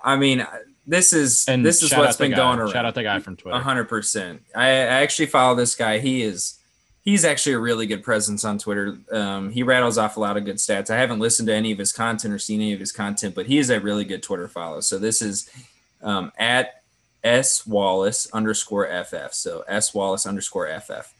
[0.05, 0.47] I mean,
[0.87, 2.73] this is and this is what's been going around.
[2.73, 3.59] Shout out the guy from Twitter.
[3.59, 4.43] hundred percent.
[4.55, 5.99] I, I actually follow this guy.
[5.99, 6.59] He is
[7.03, 8.97] he's actually a really good presence on Twitter.
[9.11, 10.91] Um, he rattles off a lot of good stats.
[10.91, 13.47] I haven't listened to any of his content or seen any of his content, but
[13.47, 14.81] he is a really good Twitter follow.
[14.81, 15.51] So this is
[16.03, 16.83] um, at
[17.25, 19.33] S Wallace underscore FF.
[19.33, 21.13] So S Wallace underscore FF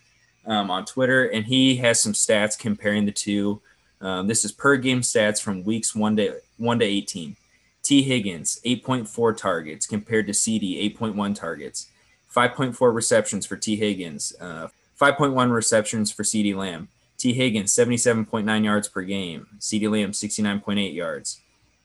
[0.47, 1.27] um, on Twitter.
[1.27, 3.61] And he has some stats comparing the two.
[4.01, 7.37] Um, this is per game stats from weeks one to one to 18.
[7.83, 11.89] Tee Higgins, 8.4 targets compared to CD, 8.1 targets.
[12.35, 13.77] 5.4 receptions for T.
[13.77, 14.69] Higgins, uh,
[15.01, 16.89] 5.1 receptions for CeeDee Lamb.
[17.19, 17.35] T.
[17.35, 19.47] Higgins, 77.9 yards per game.
[19.59, 21.41] CeeDee Lamb, 69.8 yards.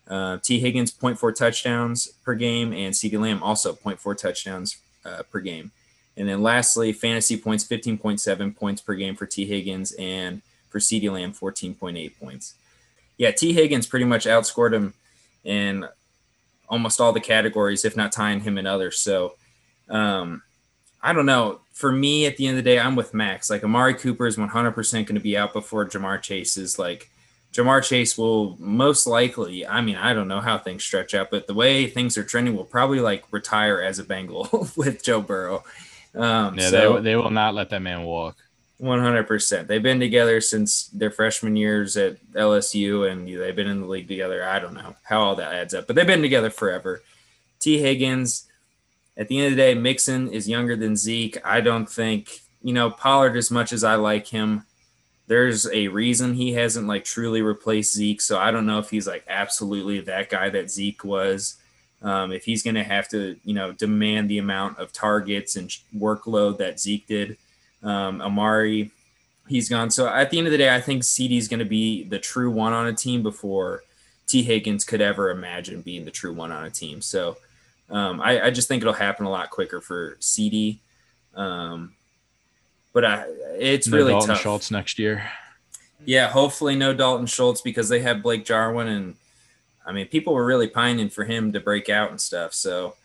[0.08, 5.40] Uh, Tee Higgins, 0.4 touchdowns per game, and CeeDee Lamb also 0.4 touchdowns uh, per
[5.40, 5.72] game.
[6.16, 9.46] And then lastly, fantasy points, 15.7 points per game for T.
[9.46, 12.56] Higgins, and for CeeDee Lamb, 14.8 points.
[13.18, 13.54] Yeah, T.
[13.54, 14.94] Higgins pretty much outscored him
[15.44, 15.86] in
[16.70, 19.00] almost all the categories, if not tying him in others.
[19.00, 19.36] So,
[19.90, 20.42] um,
[21.02, 21.62] I don't know.
[21.72, 23.50] For me, at the end of the day, I'm with Max.
[23.50, 26.80] Like Amari Cooper is 100% going to be out before Ja'Marr Chase is.
[26.80, 27.10] Like
[27.54, 29.66] Ja'Marr Chase will most likely.
[29.66, 32.56] I mean, I don't know how things stretch out, but the way things are trending,
[32.56, 35.64] will probably like retire as a Bengal with Joe Burrow.
[36.16, 38.38] Um, yeah, so, they, they will not let that man walk.
[38.80, 39.68] One hundred percent.
[39.68, 44.08] They've been together since their freshman years at LSU, and they've been in the league
[44.08, 44.44] together.
[44.44, 47.02] I don't know how all that adds up, but they've been together forever.
[47.60, 47.80] T.
[47.80, 48.44] Higgins.
[49.18, 51.40] At the end of the day, Mixon is younger than Zeke.
[51.44, 54.64] I don't think you know Pollard as much as I like him.
[55.26, 59.08] There's a reason he hasn't like truly replaced Zeke, so I don't know if he's
[59.08, 61.58] like absolutely that guy that Zeke was.
[62.04, 65.76] Um, if he's going to have to, you know, demand the amount of targets and
[65.96, 67.38] workload that Zeke did
[67.84, 68.92] um, Amari,
[69.48, 69.90] he's gone.
[69.90, 72.20] So at the end of the day, I think CD is going to be the
[72.20, 73.84] true one on a team before
[74.28, 74.44] T.
[74.44, 77.02] Higgins could ever imagine being the true one on a team.
[77.02, 77.38] So
[77.90, 80.82] um, I, I, just think it'll happen a lot quicker for CD.
[81.36, 81.94] Um,
[82.94, 83.26] but I,
[83.58, 84.42] it's no really Dalton tough.
[84.42, 85.24] Schultz next year.
[86.06, 89.16] Yeah, hopefully no Dalton Schultz because they have Blake Jarwin, and
[89.86, 92.54] I mean people were really pining for him to break out and stuff.
[92.54, 92.96] So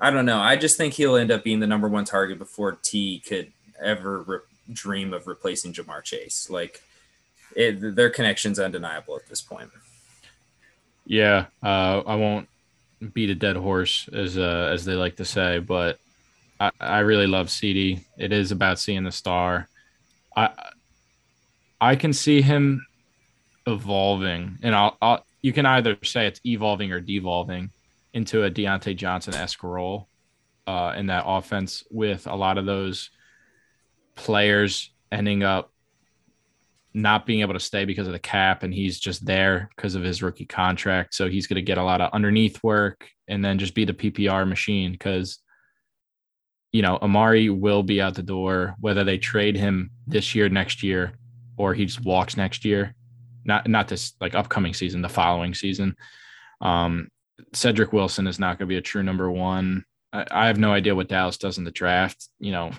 [0.00, 0.38] I don't know.
[0.38, 3.52] I just think he'll end up being the number one target before T could
[3.82, 4.38] ever re-
[4.72, 6.48] dream of replacing Ja'Marr Chase.
[6.50, 6.82] Like
[7.56, 9.70] it, their connection's undeniable at this point.
[11.06, 12.48] Yeah, uh, I won't
[13.12, 15.98] beat a dead horse as uh, as they like to say, but
[16.60, 18.04] I, I really love CD.
[18.16, 19.68] It is about seeing the star.
[20.36, 20.50] I
[21.80, 22.86] I can see him
[23.66, 27.70] evolving, and I'll, I'll you can either say it's evolving or devolving
[28.12, 30.08] into a Diontae Johnson esque role
[30.66, 33.10] uh, in that offense with a lot of those
[34.20, 35.72] players ending up
[36.92, 40.02] not being able to stay because of the cap and he's just there because of
[40.02, 41.14] his rookie contract.
[41.14, 43.94] So he's going to get a lot of underneath work and then just be the
[43.94, 45.38] PPR machine cuz
[46.72, 50.82] you know Amari will be out the door whether they trade him this year next
[50.82, 51.12] year
[51.56, 52.94] or he just walks next year.
[53.44, 55.96] Not not this like upcoming season the following season.
[56.60, 57.08] Um
[57.54, 60.72] Cedric Wilson is not going to be a true number 1 I, I have no
[60.72, 62.72] idea what Dallas does in the draft you know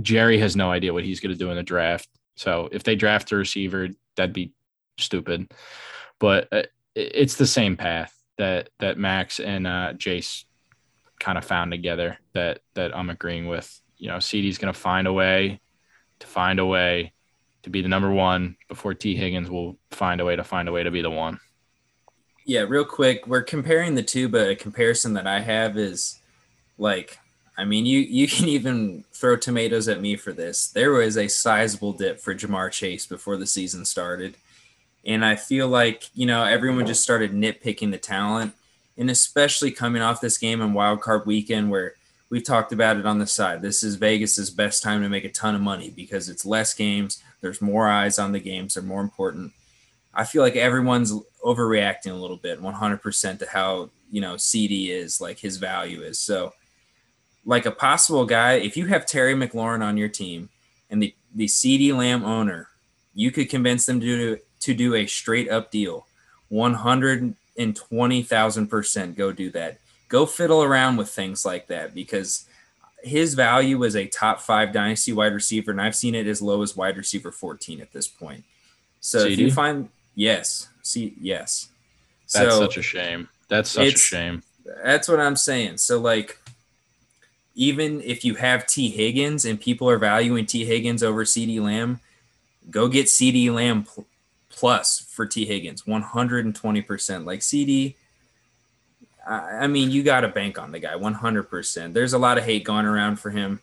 [0.00, 2.08] Jerry has no idea what he's going to do in the draft.
[2.36, 4.52] So if they draft a receiver, that'd be
[4.98, 5.50] stupid.
[6.18, 6.62] But uh,
[6.94, 10.44] it's the same path that that Max and uh, Jace
[11.18, 12.18] kind of found together.
[12.32, 13.80] That that I'm agreeing with.
[13.98, 15.60] You know, CD's going to find a way
[16.18, 17.12] to find a way
[17.62, 20.72] to be the number one before T Higgins will find a way to find a
[20.72, 21.40] way to be the one.
[22.44, 26.20] Yeah, real quick, we're comparing the two, but a comparison that I have is
[26.78, 27.18] like
[27.56, 30.68] I mean, you you can even throw tomatoes at me for this.
[30.68, 34.36] There was a sizable dip for Ja'Marr Chase before the season started.
[35.04, 38.54] And I feel like, you know, everyone just started nitpicking the talent.
[38.98, 41.94] And especially coming off this game on wild card weekend where
[42.28, 43.62] we've talked about it on the side.
[43.62, 47.22] This is Vegas's best time to make a ton of money because it's less games,
[47.40, 49.52] there's more eyes on the games, they're more important.
[50.14, 51.12] I feel like everyone's
[51.44, 56.18] overreacting a little bit 100% to how, you know, CD is, like his value is.
[56.18, 56.54] So
[57.46, 60.48] like a possible guy, if you have Terry McLaurin on your team
[60.90, 62.68] and the, the CeeDee Lamb owner,
[63.14, 66.06] you could convince them to do, to do a straight up deal.
[66.52, 69.78] 120,000% go do that.
[70.08, 72.46] Go fiddle around with things like that because
[73.02, 76.62] his value is a top five dynasty wide receiver, and I've seen it as low
[76.62, 78.42] as wide receiver 14 at this point.
[79.00, 79.32] So CD?
[79.32, 81.68] if you find, yes, see, yes.
[82.32, 83.28] That's so such a shame.
[83.48, 84.42] That's such a shame.
[84.82, 85.78] That's what I'm saying.
[85.78, 86.40] So, like,
[87.56, 88.90] even if you have T.
[88.90, 90.64] Higgins and people are valuing T.
[90.66, 92.00] Higgins over CeeDee Lamb,
[92.70, 94.06] go get CeeDee Lamb pl-
[94.50, 95.46] plus for T.
[95.46, 97.24] Higgins, 120%.
[97.24, 97.96] Like CD,
[99.26, 101.94] I, I mean, you got to bank on the guy 100%.
[101.94, 103.60] There's a lot of hate going around for him.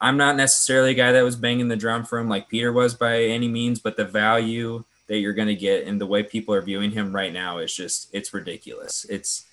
[0.00, 2.94] I'm not necessarily a guy that was banging the drum for him like Peter was
[2.94, 6.54] by any means, but the value that you're going to get and the way people
[6.54, 9.04] are viewing him right now is just, it's ridiculous.
[9.10, 9.44] It's,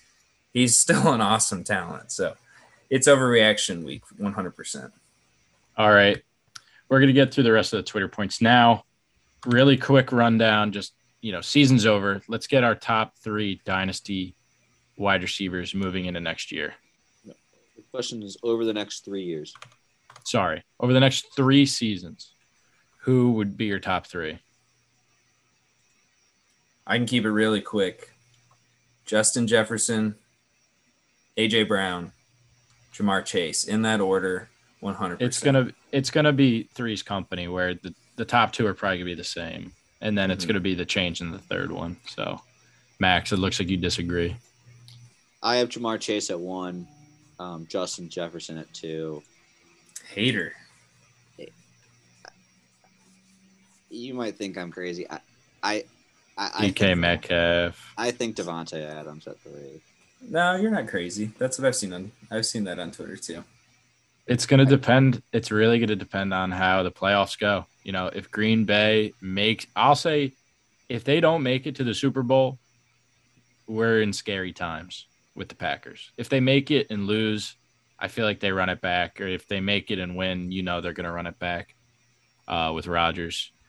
[0.52, 2.12] he's still an awesome talent.
[2.12, 2.36] So,
[2.90, 4.92] it's overreaction week 100%
[5.80, 6.22] all right.
[6.90, 8.84] We're going to get through the rest of the twitter points now.
[9.46, 12.20] Really quick rundown just you know season's over.
[12.28, 14.34] Let's get our top three dynasty
[14.98, 16.74] wide receivers moving into next year.
[17.24, 17.34] The
[17.90, 19.54] question is over the next three years.
[20.24, 22.34] Sorry over the next three seasons
[22.98, 24.38] who would be your top three?
[26.86, 28.10] I can keep it really quick.
[29.06, 30.16] Justin jefferson
[31.38, 32.12] aj brown
[32.94, 34.48] Ja'Marr Chase in that order,
[34.80, 35.22] 100.
[35.22, 39.06] It's gonna it's gonna be Three's Company where the the top two are probably gonna
[39.06, 40.52] be the same, and then it's mm-hmm.
[40.52, 41.96] gonna be the change in the third one.
[42.08, 42.40] So,
[42.98, 44.36] Max, it looks like you disagree.
[45.42, 46.86] I have Ja'Marr Chase at one,
[47.38, 49.22] um, Justin Jefferson at two.
[50.12, 50.52] Hater.
[53.92, 55.10] You might think I'm crazy.
[55.10, 55.18] I,
[55.62, 55.84] I,
[56.38, 57.92] I, DK think, Metcalf.
[57.98, 59.80] I think Davante Adams at three.
[60.20, 61.32] No, you're not crazy.
[61.38, 62.12] That's what I've seen on.
[62.30, 63.44] I've seen that on Twitter too.
[64.26, 65.22] It's going to depend.
[65.32, 67.66] It's really going to depend on how the playoffs go.
[67.82, 70.34] You know, if Green Bay makes, I'll say,
[70.88, 72.58] if they don't make it to the Super Bowl,
[73.66, 76.12] we're in scary times with the Packers.
[76.16, 77.56] If they make it and lose,
[77.98, 79.20] I feel like they run it back.
[79.20, 81.74] Or if they make it and win, you know they're going to run it back
[82.46, 83.52] uh, with Rodgers.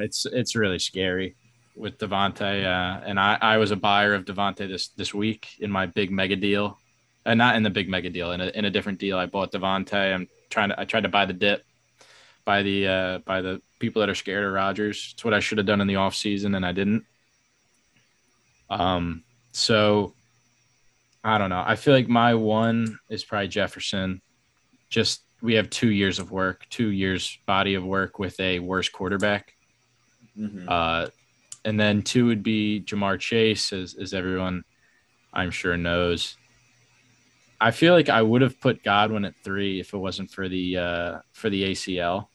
[0.00, 1.36] It's it's really scary
[1.78, 5.70] with Davante, uh, and I, I was a buyer of Davante this this week in
[5.70, 6.78] my big mega deal,
[7.24, 9.18] uh, not in the big mega deal, in a in a different deal.
[9.18, 10.14] I bought Davante.
[10.14, 11.64] I'm trying to I tried to buy the dip,
[12.48, 15.10] by the uh, by the people that are scared of Rodgers.
[15.12, 17.04] It's what I should have done in the off season, and I didn't.
[18.70, 19.22] Um,
[19.52, 20.14] so
[21.22, 21.62] I don't know.
[21.64, 24.22] I feel like my one is probably Jefferson.
[24.88, 28.88] Just we have two years of work, two years body of work with a worse
[28.88, 29.52] quarterback.
[30.34, 30.66] Mm-hmm.
[30.66, 31.08] Uh,
[31.68, 34.64] and then two would be Ja'Marr Chase, as, as everyone
[35.34, 36.34] I'm sure knows.
[37.60, 40.78] I feel like I would have put Godwin at three if it wasn't for the
[40.78, 42.28] uh, for the ACL.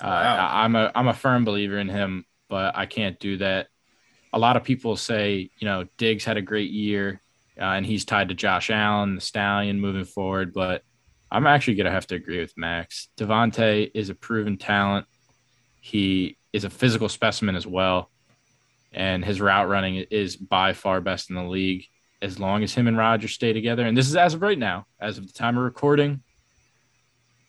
[0.00, 0.50] Uh, wow.
[0.52, 3.66] I'm a I'm a firm believer in him, but I can't do that.
[4.32, 7.20] A lot of people say, you know, Diggs had a great year,
[7.58, 10.52] uh, and he's tied to Josh Allen, the Stallion, moving forward.
[10.52, 10.82] But
[11.28, 13.08] I'm actually gonna have to agree with Max.
[13.16, 15.06] Davante is a proven talent.
[15.80, 18.11] He is a physical specimen as well,
[18.92, 21.86] and his route running is by far best in the league.
[22.20, 24.86] As long as him and Rodgers stay together, and this is as of right now,
[25.00, 26.22] as of the time of recording,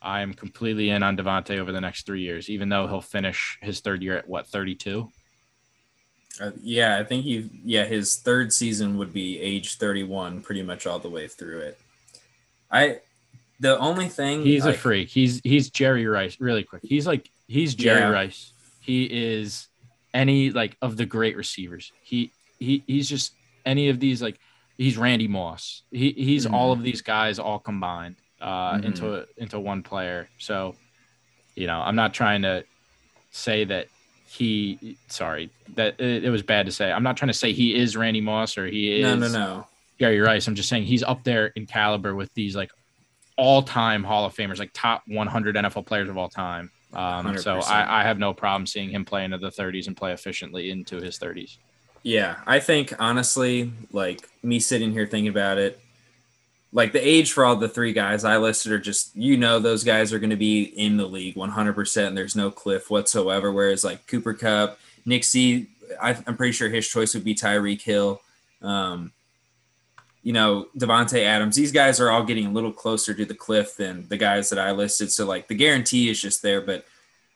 [0.02, 3.58] I am completely in on Davante over the next three years, even though he'll finish
[3.62, 5.12] his third year at what 32.
[6.41, 7.50] Uh, yeah, I think he.
[7.64, 11.80] Yeah, his third season would be age 31, pretty much all the way through it.
[12.72, 13.00] I.
[13.60, 15.10] The only thing he's a freak.
[15.10, 16.38] He's he's Jerry Rice.
[16.41, 18.10] Really quick, he's like he's Jerry yeah.
[18.10, 18.52] Rice.
[18.82, 19.70] He is
[20.14, 21.91] any like of the great receivers.
[22.03, 23.34] He he he's just
[23.66, 24.39] any of these like
[24.78, 25.84] he's Randy Moss.
[25.91, 26.55] He he's mm-hmm.
[26.55, 28.86] all of these guys all combined uh, mm-hmm.
[28.86, 30.30] into into one player.
[30.38, 30.76] So,
[31.55, 32.64] you know, I'm not trying to
[33.32, 33.88] say that
[34.28, 36.91] he sorry that it, it, was bad to say.
[36.91, 39.68] I'm not trying to say he is Randy Moss or he is no no no
[39.99, 40.47] Gary Rice.
[40.47, 42.72] I'm just saying he's up there in caliber with these like
[43.38, 46.72] all time Hall of Famers, like top 100 NFL players of all time.
[46.94, 50.14] Um, so I, I have no problem seeing him play into the 30s and play
[50.14, 51.58] efficiently into his 30s.
[52.04, 55.80] Yeah, I think honestly, like me sitting here thinking about it,
[56.74, 59.84] like the age for all the three guys I listed are just you know those
[59.84, 62.08] guys are going to be in the league 100%.
[62.08, 63.52] And there's no cliff whatsoever.
[63.52, 65.68] Whereas like Cooper Kupp, Nixie,
[66.02, 68.22] I, am pretty sure his choice would be Tyreek Hill.
[68.62, 69.12] Um,
[70.24, 73.76] you know, Davante Adams, these guys are all getting a little closer to the cliff
[73.76, 75.11] than the guys that I listed.
[75.11, 76.61] So like the guarantee is just there.
[76.61, 76.86] But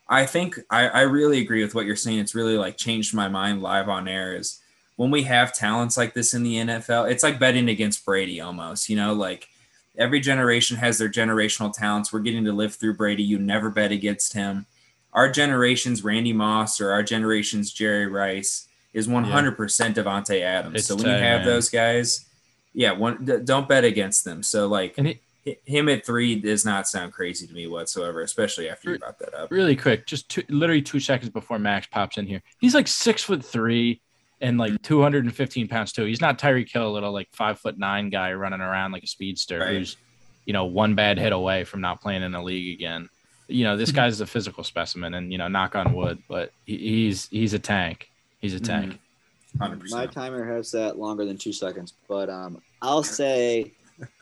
[0.08, 2.20] I think I, I really agree with what you're saying.
[2.20, 4.62] It's really like changed my mind live on air is
[4.96, 8.90] when we have talents like this in the NFL, it's like betting against Brady almost,
[8.90, 9.50] you know, like
[9.98, 12.14] every generation has their generational talents.
[12.14, 13.24] We're getting to live through Brady.
[13.24, 14.66] You never bet against him.
[15.12, 19.92] Our generation's Randy Moss or our generation's Jerry Rice is 100% yeah.
[19.94, 20.76] Davante Adams.
[20.76, 21.46] It's so when you have man.
[21.46, 22.27] those guys,
[22.74, 24.44] yeah, one don't bet against them.
[24.44, 28.92] So like it, him at three does not sound crazy to me whatsoever, especially after
[28.92, 29.52] you brought that up.
[29.52, 32.42] Really quick, just two, literally two seconds before Max pops in here.
[32.60, 34.02] He's like six foot three
[34.42, 34.84] and like mm-hmm.
[34.84, 36.06] 215 pounds too.
[36.06, 39.08] He's not Tyreek Hill, a little like five foot nine guy running around like a
[39.08, 39.70] speedster right.
[39.70, 39.98] who's,
[40.46, 43.10] you know, one bad hit away from not playing in the league again.
[43.48, 43.96] You know, this mm-hmm.
[43.96, 48.10] guy's a physical specimen, and you know, knock on wood, but he's he's a tank.
[48.40, 48.94] He's a tank.
[48.94, 49.07] Mm-hmm.
[49.58, 49.92] 100%.
[49.92, 53.74] My timer has that longer than two seconds, but um, I'll say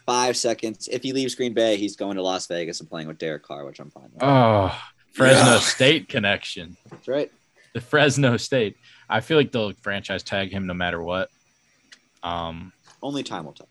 [0.06, 0.88] five seconds.
[0.92, 3.66] If he leaves Green Bay, he's going to Las Vegas and playing with Derek Carr,
[3.66, 4.24] which I'm fine with.
[4.24, 4.78] Oh,
[5.14, 5.60] Fresno yeah.
[5.60, 6.78] State connection.
[6.90, 7.32] That's right.
[7.74, 8.78] The Fresno State.
[9.10, 11.30] I feel like they'll franchise tag him no matter what.
[12.24, 12.72] Um,
[13.02, 13.70] Only time will tell.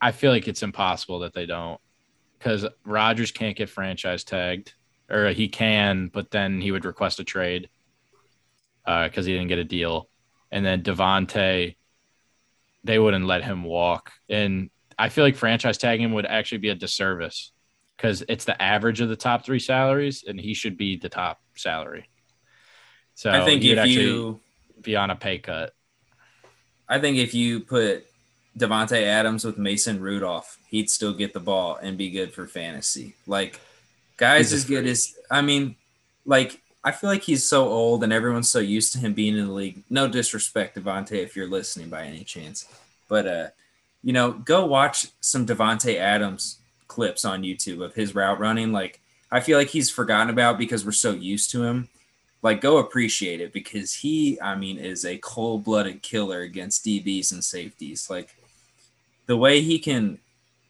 [0.00, 1.80] I feel like it's impossible that they don't,
[2.38, 4.74] because Rodgers can't get franchise tagged,
[5.08, 7.68] or he can, but then he would request a trade
[8.84, 10.08] because uh, he didn't get a deal
[10.54, 11.74] and then Davante,
[12.84, 14.12] they wouldn't let him walk.
[14.28, 17.50] And I feel like franchise tagging would actually be a disservice
[17.96, 21.40] because it's the average of the top three salaries, and he should be the top
[21.56, 22.08] salary.
[23.16, 24.40] So I think if you
[24.80, 25.74] be on a pay cut.
[26.88, 28.06] I think if you put
[28.56, 33.16] Davante Adams with Mason Rudolph, he'd still get the ball and be good for fantasy.
[33.26, 33.60] Like
[34.16, 35.74] guys as good as I mean,
[36.24, 39.46] like I feel like he's so old and everyone's so used to him being in
[39.46, 39.82] the league.
[39.88, 42.68] No disrespect, Davante, if you're listening by any chance.
[43.08, 43.48] But uh,
[44.02, 48.70] you know, go watch some Davante Adams clips on YouTube of his route running.
[48.70, 49.00] Like
[49.32, 51.88] I feel like he's forgotten about because we're so used to him.
[52.42, 57.42] Like go appreciate it because he, I mean, is a cold-blooded killer against DBs and
[57.42, 58.10] safeties.
[58.10, 58.36] Like
[59.24, 60.18] the way he can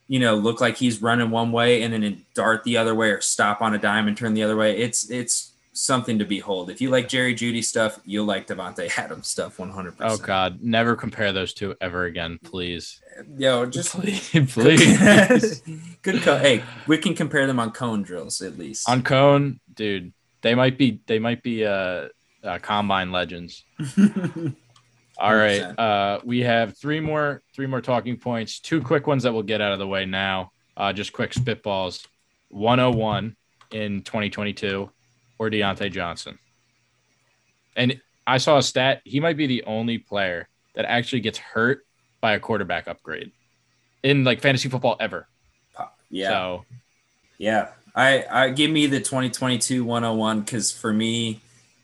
[0.07, 3.21] you know, look like he's running one way and then dart the other way or
[3.21, 4.77] stop on a dime and turn the other way.
[4.77, 6.70] It's it's something to behold.
[6.70, 9.97] If you like Jerry Jeudy stuff, you'll like Davante Adams stuff 100%.
[10.01, 13.03] Oh God, never compare those two ever again, please.
[13.37, 15.61] Yo, just please, please.
[16.03, 16.22] Good.
[16.22, 18.89] Co- hey, we can compare them on cone drills at least.
[18.89, 22.09] On cone, dude, they might be they might be uh,
[22.43, 23.64] uh combine legends.
[25.16, 28.59] All right, uh, we have three more three more talking points.
[28.59, 30.53] Two quick ones that we'll get out of the way now.
[30.77, 32.07] Uh, just quick spitballs.
[32.51, 33.35] 101
[33.72, 34.89] in 2022
[35.39, 36.39] or Diontae Johnson.
[37.76, 39.03] And I saw a stat.
[39.05, 41.85] He might be the only player that actually gets hurt
[42.20, 43.32] by a quarterback upgrade
[44.03, 45.26] in like fantasy football ever.
[46.11, 46.28] Yeah.
[46.28, 46.64] So,
[47.39, 47.68] yeah.
[47.95, 51.41] I, I give me the 2022 101 because for me,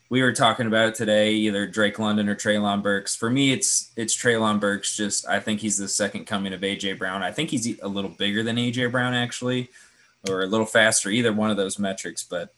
[0.09, 3.15] we were talking about it today, either Drake London or Treylon Burks.
[3.15, 4.93] For me, it's it's Treylon Burks.
[4.93, 7.23] Just I think he's the second coming of AJ Brown.
[7.23, 9.69] I think he's a little bigger than AJ Brown actually,
[10.29, 11.09] or a little faster.
[11.09, 12.53] Either one of those metrics, but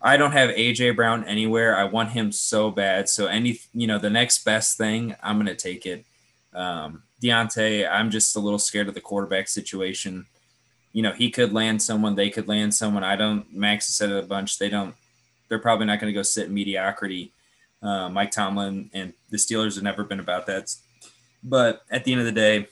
[0.00, 1.76] I don't have AJ Brown anywhere.
[1.76, 3.08] I want him so bad.
[3.08, 6.04] So any, you know, the next best thing, I'm gonna take it.
[6.54, 10.26] Um, Diontae, I'm just a little scared of the quarterback situation.
[10.92, 13.04] You know, he could land someone, they could land someone.
[13.04, 13.52] I don't.
[13.52, 14.58] Max has said it a bunch.
[14.58, 14.94] They don't.
[15.48, 17.32] They're probably not going to go sit in mediocrity.
[17.82, 20.74] Uh, Mike Tomlin and the Steelers have never been about that.
[21.42, 22.68] But at the end of the day,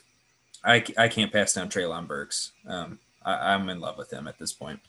[0.64, 2.52] I, I can't pass down Treylon Burks.
[2.66, 4.80] Um, I, I'm in love with him at this point.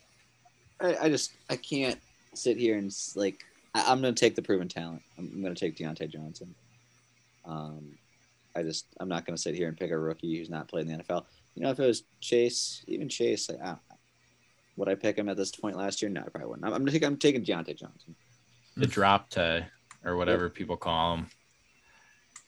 [0.82, 2.00] I, I just I can't
[2.38, 5.02] sit here and like I, am going to take the proven talent.
[5.18, 6.54] I'm, I'm going to take Diontae Johnson.
[7.46, 7.98] Um,
[8.56, 10.88] I just I'm not going to sit here and pick a rookie who's not played
[10.88, 11.26] in the NFL.
[11.56, 13.76] You know, if it was Chase, even Chase, like, I,
[14.76, 16.10] would I pick him at this point last year?
[16.10, 16.66] No, I probably wouldn't.
[16.66, 18.16] I'm, I'm, take, I'm taking Diontae Johnson.
[18.76, 19.66] The drop to
[20.06, 20.54] or whatever yep.
[20.54, 21.28] people call him.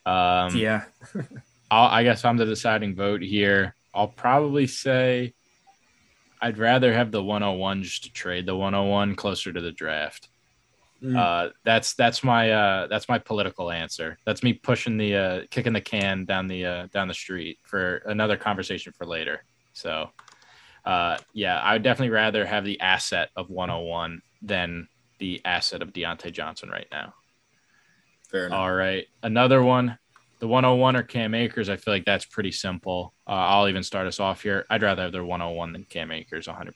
[0.06, 0.84] Um, yeah.
[1.70, 3.74] i guess I'm the deciding vote here.
[3.94, 5.34] I'll probably say
[6.42, 10.28] I'd rather have the 101 just to trade the 101 closer to the draft.
[11.02, 11.16] Mm.
[11.16, 14.18] Uh, that's that's my uh, that's my political answer.
[14.26, 18.02] That's me pushing the uh, kicking the can down the uh, down the street for
[18.06, 19.44] another conversation for later.
[19.72, 20.10] So,
[20.84, 24.88] uh, yeah, I would definitely rather have the asset of 101 than
[25.18, 27.14] the asset of Diontae Johnson right now.
[28.30, 28.58] Fair enough.
[28.58, 29.98] All right, another one
[30.40, 33.14] the 101 or Cam Akers, I feel like that's pretty simple.
[33.26, 34.66] Uh, I'll even start us off here.
[34.70, 36.72] I'd rather have their 101 than Cam Akers 100%.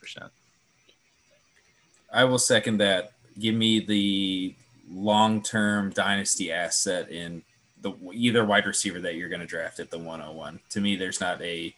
[2.13, 3.13] I will second that.
[3.39, 4.55] Give me the
[4.89, 7.43] long term dynasty asset in
[7.81, 10.61] the either wide receiver that you're going to draft at the 101.
[10.71, 11.75] To me, there's not a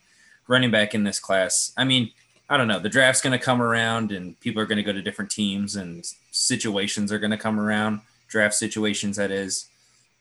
[0.48, 1.72] running back in this class.
[1.76, 2.10] I mean,
[2.50, 2.78] I don't know.
[2.78, 5.76] The draft's going to come around and people are going to go to different teams
[5.76, 8.00] and situations are going to come around.
[8.28, 9.68] Draft situations, that is.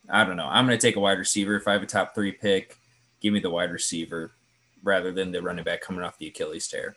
[0.09, 0.47] I don't know.
[0.47, 1.55] I'm going to take a wide receiver.
[1.55, 2.77] If I have a top three pick,
[3.21, 4.31] give me the wide receiver
[4.83, 6.95] rather than the running back coming off the Achilles tear.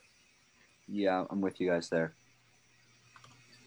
[0.87, 2.15] Yeah, I'm with you guys there.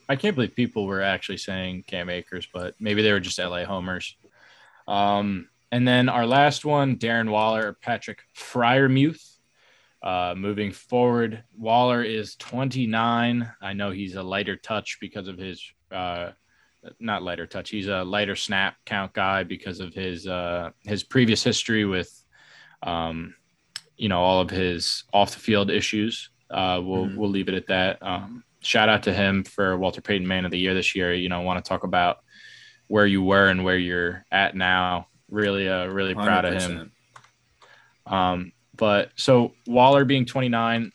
[0.10, 3.64] I can't believe people were actually saying Cam Akers, but maybe they were just LA
[3.64, 4.16] homers.
[4.88, 9.38] Um, and then our last one, Darren Waller, or Patrick Freiermuth.
[10.04, 13.52] Uh, moving forward, Waller is 29.
[13.62, 16.32] I know he's a lighter touch because of his uh,
[17.00, 17.70] not lighter touch.
[17.70, 22.12] He's a lighter snap count guy because of his uh, his previous history with,
[22.84, 23.36] um,
[23.98, 26.30] you know, all of his off the field issues.
[26.50, 27.18] Uh, we'll mm-hmm.
[27.18, 27.98] we'll leave it at that.
[28.02, 31.14] Um, shout out to him for Walter Payton Man of the Year this year.
[31.14, 32.20] You know, want to talk about
[32.88, 35.08] where you were and where you're at now.
[35.30, 36.56] Really, uh, really proud 100%.
[36.56, 36.92] of him.
[38.06, 40.92] Um, but so Waller being 29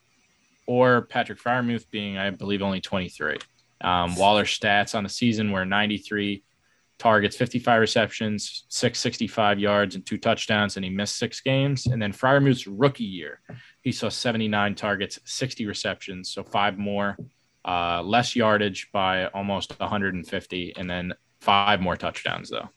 [0.67, 3.39] or Patrick Freiermuth being, I believe, only 23.
[3.81, 6.43] Um, Waller's stats on the season were 93
[6.99, 11.87] targets, 55 receptions, 665 yards, and two touchdowns, and he missed six games.
[11.87, 13.41] And then Freiermuth's rookie year,
[13.83, 17.17] he saw 79 targets, 60 receptions, so five more,
[17.65, 22.69] uh, less yardage by almost 150, and then five more touchdowns, though.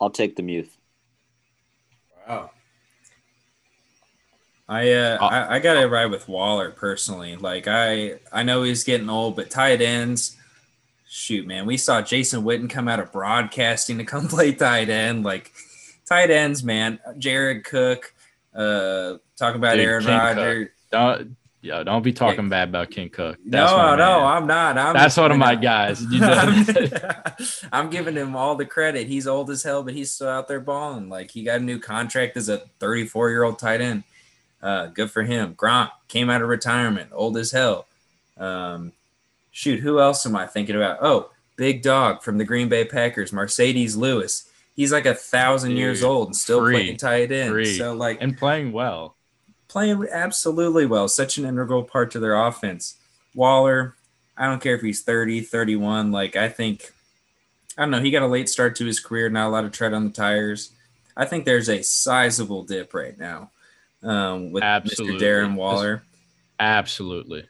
[0.00, 0.76] I'll take the Muth.
[2.28, 2.50] Wow.
[4.68, 7.36] I uh, uh, I, I gotta ride with Waller personally.
[7.36, 10.36] Like I I know he's getting old, but tight ends,
[11.08, 15.24] shoot, man, we saw Jason Witten come out of broadcasting to come play tight end.
[15.24, 15.52] Like
[16.06, 16.98] tight ends, man.
[17.16, 18.12] Jared Cook,
[18.54, 20.68] uh, talk about Dude, Aaron Rodgers.
[20.90, 22.50] Don't yeah, don't be talking yeah.
[22.50, 23.36] bad about King Cook.
[23.44, 24.78] That's no, no, I'm not.
[24.78, 26.04] I'm That's one of my guys.
[27.72, 29.08] I'm giving him all the credit.
[29.08, 31.08] He's old as hell, but he's still out there balling.
[31.08, 34.04] Like he got a new contract as a 34 year old tight end.
[34.62, 35.54] Uh, good for him.
[35.54, 37.86] Gronk came out of retirement, old as hell.
[38.36, 38.92] Um,
[39.50, 40.98] shoot, who else am I thinking about?
[41.00, 44.48] Oh, big dog from the Green Bay Packers, Marcedes Lewis.
[44.74, 47.50] He's like a thousand Dude, years old and still free, playing tight end.
[47.50, 47.76] Free.
[47.76, 49.16] So like and playing well.
[49.66, 52.96] playing absolutely well, such an integral part to their offense.
[53.34, 53.96] Waller,
[54.36, 56.12] I don't care if he's 30, 31.
[56.12, 56.92] Like, I think,
[57.76, 59.72] I don't know, he got a late start to his career, not a lot of
[59.72, 60.72] tread on the tires.
[61.16, 63.50] I think there's a sizable dip right now
[64.02, 65.18] um, with Absolutely.
[65.18, 65.22] Mr.
[65.22, 66.02] Darren Waller.
[66.60, 67.46] Absolutely.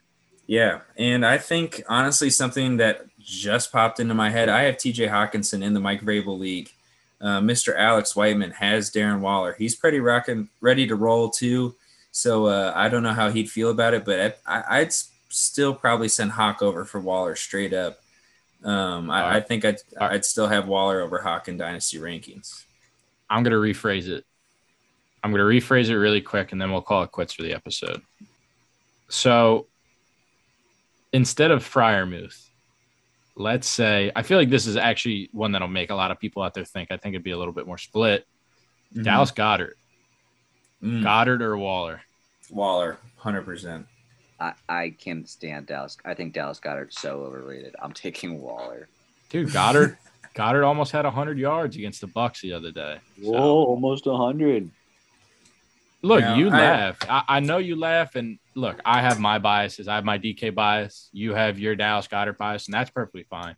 [0.47, 0.81] Yeah.
[0.97, 5.63] And I think, honestly, something that just popped into my head I have TJ Hockenson
[5.63, 6.71] in the Mike Vrabel League.
[7.21, 7.77] Uh, Mr.
[7.77, 9.55] Alex Whiteman has Darren Waller.
[9.59, 11.75] He's pretty rocking, ready to roll too.
[12.13, 14.93] So uh, I don't know how he'd feel about it, but I, would
[15.29, 17.99] still probably send Hawk over for Waller straight up.
[18.65, 22.65] Um, I, I, think I'd, I'd still have Waller over Hawk in dynasty rankings.
[23.29, 24.25] I'm going to rephrase it.
[25.23, 27.55] I'm going to rephrase it really quick and then we'll call it quits for the
[27.55, 28.03] episode.
[29.09, 29.67] So
[31.13, 32.49] instead of Freiermuth,
[33.35, 36.43] let's say I feel like this is actually one that'll make a lot of people
[36.43, 36.91] out there think.
[36.91, 38.27] I think it'd be a little bit more split.
[38.93, 39.05] Mm-hmm.
[39.05, 39.75] Dallas Goedert.
[40.83, 41.03] mm.
[41.03, 42.03] Goedert or Waller?
[42.51, 43.87] Waller, hundred percent.
[44.41, 45.97] I, I can't stand Dallas.
[46.05, 47.75] I think Dallas Goedert's so overrated.
[47.83, 48.89] I'm taking Waller.
[49.31, 49.97] Dude, Goedert.
[50.35, 52.99] Goedert almost had hundred yards against the Bucs the other day.
[53.23, 53.31] So.
[53.31, 54.71] Whoa, almost hundred.
[56.03, 56.99] Look, you, you laugh.
[57.09, 59.89] I, I, know you laugh, and look, I have my biases.
[59.89, 61.09] I have my DK bias.
[61.13, 63.57] You have your Dallas Goedert bias, and that's perfectly fine.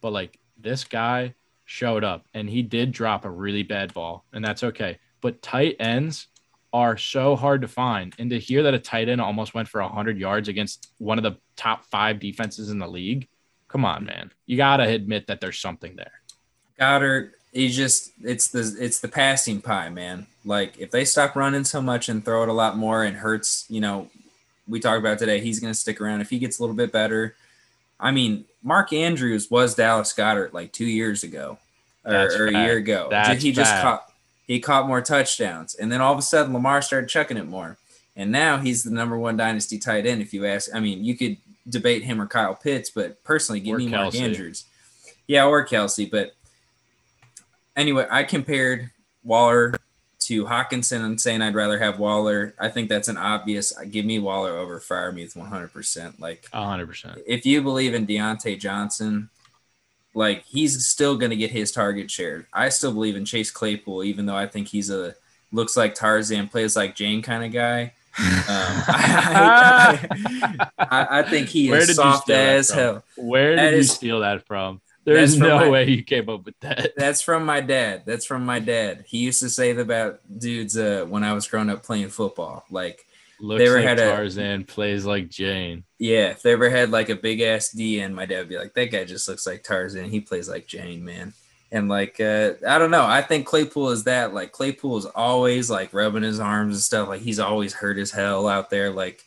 [0.00, 1.34] But like this guy
[1.64, 4.98] showed up, and he did drop a really bad ball, and that's okay.
[5.20, 6.28] But tight ends
[6.72, 9.80] are so hard to find, and to hear that a tight end almost went for
[9.80, 13.28] hundred yards against one of the top five defenses in the league,
[13.68, 16.12] come on, man, you gotta admit that there's something there.
[16.78, 20.26] Goedert, he's just it's the it's the passing pie, man.
[20.48, 23.66] Like if they stop running so much and throw it a lot more and Hurts,
[23.68, 24.08] you know,
[24.66, 26.22] we talked about today, he's gonna stick around.
[26.22, 27.36] If he gets a little bit better,
[28.00, 31.58] I mean, Mark Andrews was Dallas Goedert like two years ago
[32.02, 33.08] or, or a year ago.
[33.10, 33.82] That's he just bad.
[33.82, 34.12] caught
[34.46, 37.76] he caught more touchdowns, and then all of a sudden Lamar started chucking it more,
[38.16, 40.22] and now he's the number one dynasty tight end.
[40.22, 41.36] If you ask, I mean, you could
[41.68, 43.90] debate him or Kyle Pitts, but personally, give or me Kelce.
[43.90, 44.64] Mark Andrews.
[45.26, 46.34] Yeah, or Kelce, but
[47.76, 48.90] anyway, I compared
[49.22, 49.74] Waller
[50.28, 52.54] to Hockenson and saying I'd rather have Waller.
[52.60, 53.72] I think that's an obvious.
[53.90, 56.20] Give me Waller over Freiermuth 100%.
[56.20, 57.22] Like 100%.
[57.26, 59.30] If you believe in Diontae Johnson,
[60.12, 62.46] like he's still going to get his target share.
[62.52, 65.14] I still believe in Chase Claypool, even though I think he's a
[65.50, 67.94] looks like Tarzan, plays like Jane kind of guy.
[68.18, 70.08] Um, I,
[70.78, 73.04] I, I, I, think he is soft as hell.
[73.16, 74.80] Where did that you is, steal that from?
[75.14, 76.92] There's no my, way you came up with that.
[76.96, 78.02] That's from my dad.
[78.06, 79.04] That's from my dad.
[79.06, 82.64] He used to say that about dudes uh, when I was growing up playing football.
[82.70, 83.04] Like
[83.40, 85.84] Looks they ever like had Tarzan, a, plays like Jane.
[85.98, 88.58] Yeah, if they ever had like a big ass D and my dad would be
[88.58, 90.10] like, that guy just looks like Tarzan.
[90.10, 91.32] He plays like Jane, man.
[91.70, 93.04] And like, uh, I don't know.
[93.04, 94.32] I think Claypool is that.
[94.32, 97.08] Like, Claypool is always like rubbing his arms and stuff.
[97.08, 98.90] Like, he's always hurt as hell out there.
[98.90, 99.22] Like,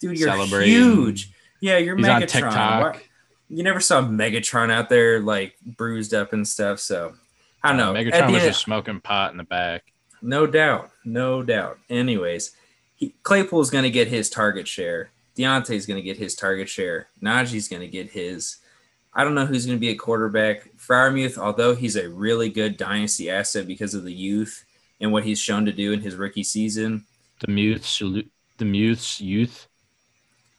[0.00, 1.30] dude, you're huge.
[1.60, 2.98] Yeah, you're he's Megatron.
[3.50, 3.56] On TikTok.
[3.56, 6.80] Why, you never saw Megatron out there like bruised up and stuff.
[6.80, 7.14] So
[7.62, 7.92] I don't know.
[7.94, 9.92] Megatron was end, just smoking pot in the back.
[10.22, 11.78] No doubt, no doubt.
[11.90, 12.52] Anyways,
[12.94, 15.10] he, Claypool's going to get his target share.
[15.36, 17.08] Diontae's going to get his target share.
[17.22, 18.58] Najee's going to get his.
[19.12, 20.74] I don't know who's going to be a quarterback.
[20.76, 24.64] Freiermuth, although he's a really good dynasty asset because of the youth
[25.00, 27.04] and what he's shown to do in his rookie season.
[27.40, 29.68] The Muth's, the Muth's youth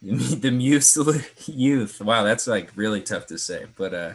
[0.39, 0.97] the Muse
[1.47, 1.99] youth.
[1.99, 4.13] Wow, that's like really tough to say, but uh,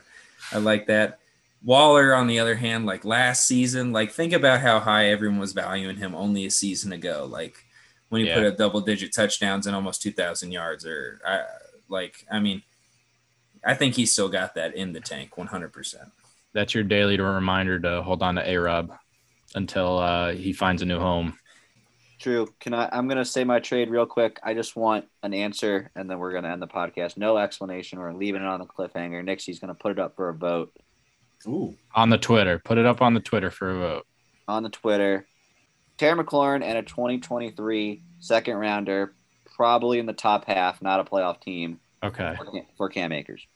[0.52, 1.18] I like that.
[1.64, 5.52] Waller, on the other hand, like last season, like think about how high everyone was
[5.52, 7.26] valuing him only a season ago.
[7.28, 7.64] Like
[8.08, 8.36] when he yeah.
[8.36, 11.42] put up double digit touchdowns and almost 2,000 yards, or uh,
[11.88, 12.62] like, I mean,
[13.64, 15.94] I think he still got that in the tank 100%.
[16.52, 18.92] That's your daily reminder to hold on to A Rob
[19.54, 21.36] until uh, he finds a new home.
[22.20, 22.46] True.
[22.60, 22.86] Can I?
[22.92, 24.38] I'm gonna say my trade real quick.
[24.42, 27.16] I just want an answer, and then we're gonna end the podcast.
[27.16, 27.98] No explanation.
[27.98, 29.24] We're leaving it on the cliffhanger.
[29.24, 30.70] Nixie's gonna put it up for a vote.
[31.46, 31.74] Ooh.
[31.94, 32.58] On the Twitter.
[32.58, 34.06] Put it up on the Twitter for a vote.
[34.46, 35.26] On the Twitter.
[35.96, 39.14] Terry McLaurin and a 2023 second rounder,
[39.54, 41.80] probably in the top half, not a playoff team.
[42.02, 42.34] Okay.
[42.36, 43.46] For, for Cam Akers.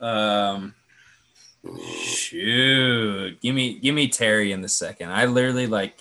[0.00, 0.74] Um.
[2.02, 5.10] Shoot, give me give me Terry in the second.
[5.10, 6.00] I literally like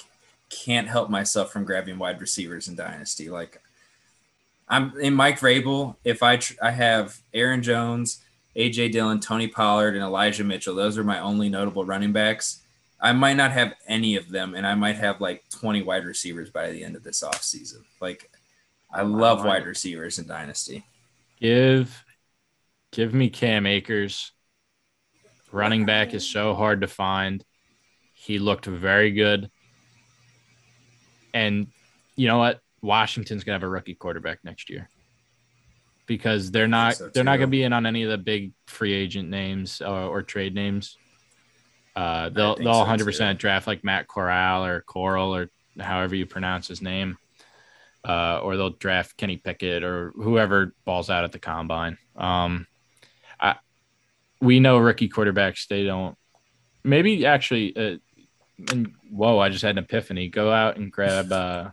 [0.49, 3.29] can't help myself from grabbing wide receivers in Dynasty.
[3.29, 3.61] Like
[4.67, 5.95] I'm in Mike Vrabel.
[6.03, 8.23] If I tr- I have Aaron Jones,
[8.55, 10.75] AJ Dillon, Tony Pollard, and Elijah Mitchell.
[10.75, 12.61] Those are my only notable running backs.
[13.01, 16.49] I might not have any of them, and I might have like 20 wide receivers
[16.49, 17.83] by the end of this offseason.
[18.01, 18.29] Like
[18.93, 20.85] I love wide receivers in Dynasty.
[21.39, 22.05] Give
[22.91, 24.31] give me Cam Akers.
[25.51, 27.43] Running back is so hard to find.
[28.13, 29.49] He looked very good
[31.33, 31.67] and
[32.15, 32.61] you know what?
[32.81, 34.89] Washington's gonna have a rookie quarterback next year
[36.05, 38.93] because they're not so, they're not gonna be in on any of the big free
[38.93, 40.97] agent names or, or trade names.
[41.95, 45.49] Uh, they'll they'll so, 100 percent draft like Matt Corral or Coral or
[45.79, 47.17] however you pronounce his name,
[48.07, 51.97] uh, or they'll draft Kenny Pickett or whoever balls out at the combine.
[52.15, 52.67] Um,
[53.39, 53.55] I
[54.41, 56.17] we know rookie quarterbacks they don't
[56.83, 57.97] maybe actually uh,
[58.71, 61.69] and whoa i just had an epiphany go out and grab uh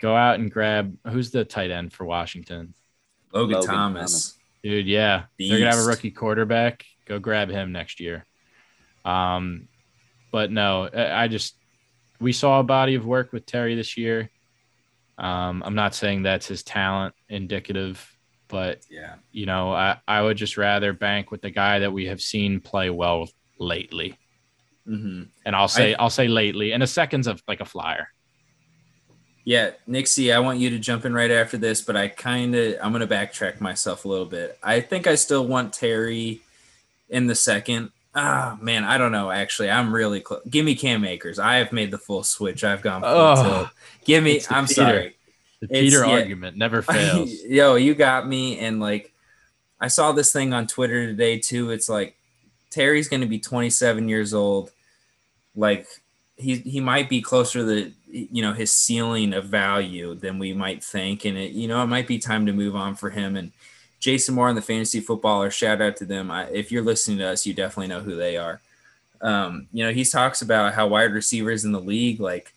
[0.00, 2.74] go out and grab who's the tight end for washington
[3.32, 4.10] Logan, Logan Thomas.
[4.10, 4.38] Thomas.
[4.62, 8.24] dude yeah they're gonna have a rookie quarterback go grab him next year
[9.04, 9.68] um
[10.32, 11.54] but no i I just
[12.20, 14.30] we saw a body of work with terry this year
[15.18, 18.12] um i'm not saying that's his talent indicative
[18.48, 19.14] but Yeah.
[19.32, 22.60] you know, I, I would just rather bank with the guy that we have seen
[22.60, 23.28] play well
[23.58, 24.16] lately.
[24.86, 28.08] Hmm And I'll say I- will say lately, and a second's of like a flyer.
[29.44, 32.76] Yeah, Nixie, I want you to jump in right after this, but I kind of
[32.82, 34.58] I'm going to backtrack myself a little bit.
[34.62, 36.40] I think I still want Terry
[37.08, 37.90] in the second.
[38.12, 39.30] Ah, man, I don't know.
[39.30, 40.40] Actually, I'm really close.
[40.48, 41.38] Give me Cam Akers.
[41.38, 42.64] I have made the full switch.
[42.64, 43.70] I've gone full Oh.
[44.04, 44.40] Give me.
[44.50, 44.74] I'm Peter.
[44.74, 45.16] sorry.
[45.60, 46.12] The It's- Peter yeah.
[46.14, 47.30] argument never fails.
[47.44, 48.58] Yo, you got me.
[48.58, 49.12] And like,
[49.80, 51.70] I saw this thing on Twitter today too.
[51.70, 52.16] It's like
[52.70, 54.72] Terry's going to be 27 years old.
[55.56, 55.88] Like
[56.36, 60.52] he he might be closer to the you know his ceiling of value than we
[60.52, 63.36] might think, and it you know it might be time to move on for him.
[63.36, 63.52] And
[63.98, 66.30] Jason Moore and the Fantasy Footballer, shout out to them.
[66.30, 68.60] I, if you're listening to us, you definitely know who they are.
[69.20, 72.52] Um, you know, he talks about how wide receivers in the league, like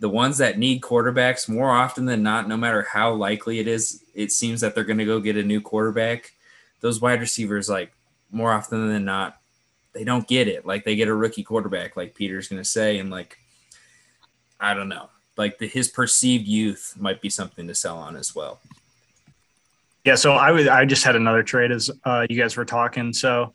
[0.00, 4.02] the ones that need quarterbacks more often than not, no matter how likely it is,
[4.14, 6.32] it seems that they're going to go get a new quarterback.
[6.80, 7.92] Those wide receivers, like
[8.30, 9.40] more often than not,
[9.94, 10.66] they don't get it.
[10.66, 13.38] Like they get a rookie quarterback, like Peter's going to say, and like
[14.60, 18.34] I don't know, like the, his perceived youth might be something to sell on as
[18.34, 18.60] well.
[20.04, 23.12] Yeah, so I would I just had another trade as uh, you guys were talking.
[23.12, 23.54] So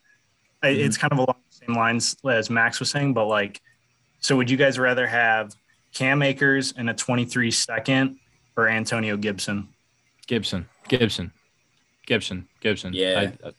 [0.63, 3.61] I, it's kind of along the same lines as Max was saying, but like,
[4.19, 5.53] so would you guys rather have
[5.93, 8.17] Cam Akers in a 23 second
[8.57, 9.69] or Antonio Gibson?
[10.27, 11.31] Gibson, Gibson,
[12.05, 12.93] Gibson, Gibson.
[12.93, 13.31] Yeah.
[13.43, 13.53] I, am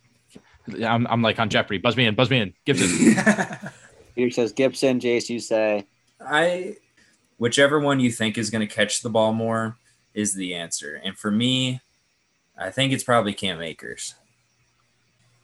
[0.84, 1.78] I'm like on Jeopardy.
[1.78, 2.54] Buzz me in, buzz me in.
[2.64, 3.16] Gibson.
[4.14, 5.00] Peter says Gibson.
[5.00, 5.86] Jace, you say
[6.20, 6.76] I
[7.38, 9.76] whichever one you think is going to catch the ball more
[10.14, 11.00] is the answer.
[11.02, 11.80] And for me,
[12.58, 14.14] I think it's probably Cam Akers.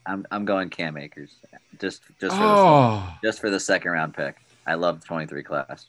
[0.04, 1.34] I'm I'm going Cam Akers.
[1.80, 4.36] Just just for the, oh, just for the second round pick.
[4.66, 5.86] I love the 23 class.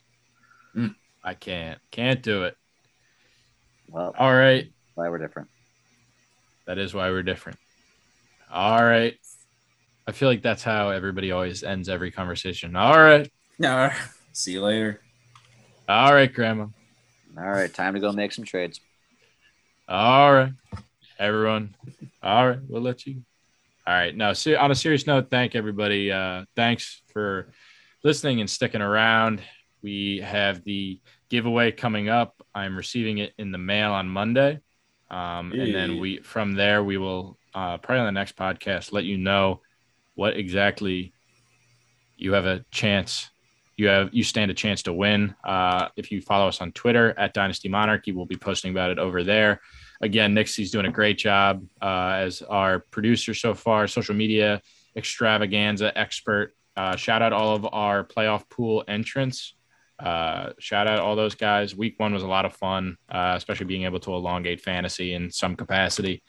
[0.74, 0.94] Mm.
[1.24, 2.56] I can't, can't do it.
[3.90, 4.70] Well, All right.
[4.94, 5.48] why we're different.
[6.66, 7.58] That is why we're different.
[8.50, 9.14] All right.
[10.06, 12.76] I feel like that's how everybody always ends every conversation.
[12.76, 13.30] All right.
[13.58, 13.90] No,
[14.32, 15.00] see you later.
[15.88, 16.66] All right, Grandma.
[17.36, 18.80] All right, time to go make some trades.
[19.88, 20.52] All right,
[21.18, 21.74] everyone.
[22.22, 23.22] All right, we'll let you.
[23.86, 24.16] All right.
[24.16, 26.12] Now, se- on a serious note, thank everybody.
[26.12, 27.50] Uh, thanks for
[28.02, 29.40] listening and sticking around.
[29.82, 32.34] We have the giveaway coming up.
[32.54, 34.60] I'm receiving it in the mail on Monday,
[35.10, 39.04] um, and then we from there we will uh, probably on the next podcast let
[39.04, 39.60] you know
[40.14, 41.12] what exactly
[42.16, 43.30] you have a chance.
[43.76, 45.34] You have you stand a chance to win.
[45.44, 48.98] Uh, if you follow us on Twitter at Dynasty Monarchy, we'll be posting about it
[48.98, 49.60] over there
[50.00, 54.62] again, Nixie's doing a great job uh, as our producer so far, social media
[54.96, 56.54] extravaganza expert.
[56.76, 59.54] Uh, shout out all of our playoff pool entrants.
[59.98, 61.74] Uh, shout out all those guys.
[61.74, 65.30] Week one was a lot of fun, uh, especially being able to elongate fantasy in
[65.30, 66.22] some capacity.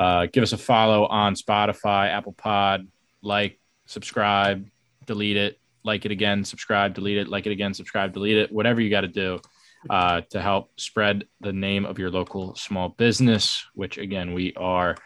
[0.00, 2.88] Uh, give us a follow on Spotify, Apple Pod,
[3.20, 4.66] like, subscribe,
[5.04, 8.80] delete it, like it again, subscribe, delete it, like it again, subscribe, delete it, whatever
[8.80, 9.38] you got to do
[9.90, 14.96] uh, to help spread the name of your local small business, which again, we are.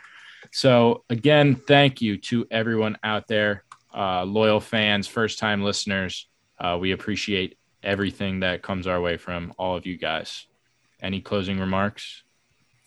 [0.52, 6.28] So, again, thank you to everyone out there, uh, loyal fans, first time listeners.
[6.56, 10.46] Uh, we appreciate everything that comes our way from all of you guys.
[11.00, 12.23] Any closing remarks?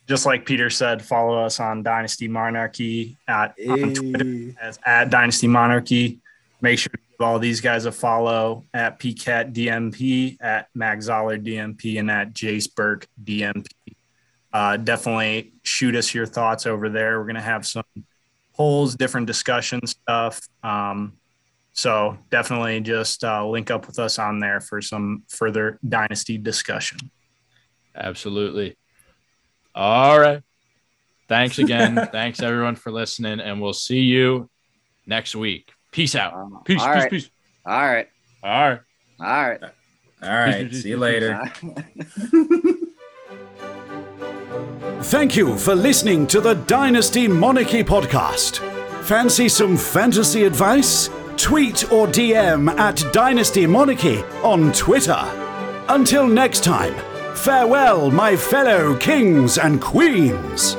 [0.08, 5.48] Just like Peter said, follow us on Dynasty Monarchy at on Twitter as at Dynasty
[5.48, 6.20] Monarchy.
[6.62, 11.38] Make sure to give all these guys a follow at PCAT DMP, at Max Zaller
[11.38, 13.68] DMP, and at Jace Burke DMP.
[14.54, 17.20] Uh, definitely shoot us your thoughts over there.
[17.20, 17.84] We're going to have some
[18.54, 20.42] polls, different discussion stuff.
[20.64, 21.14] Um,
[21.74, 27.12] so definitely just uh, link up with us on there for some further Dynasty discussion.
[27.96, 28.76] Absolutely.
[29.78, 30.42] All right.
[31.28, 31.96] Thanks again.
[32.12, 34.50] Thanks everyone for listening, and we'll see you
[35.06, 35.72] next week.
[35.92, 36.34] Peace out.
[36.34, 37.12] Um, Peace, all peace, right.
[37.12, 37.30] peace.
[37.66, 38.08] All right.
[38.44, 38.80] All right.
[39.20, 39.64] All right.
[40.24, 40.74] All right.
[40.74, 41.40] See you later.
[45.02, 48.58] Thank you for listening to the Dynasty Monarchy podcast.
[49.04, 51.10] Fancy some fantasy advice?
[51.38, 55.20] Tweet or DM at Dynasty Monarchy on Twitter.
[55.88, 56.96] Until next time,
[57.38, 60.76] farewell, my fellow kings and queens.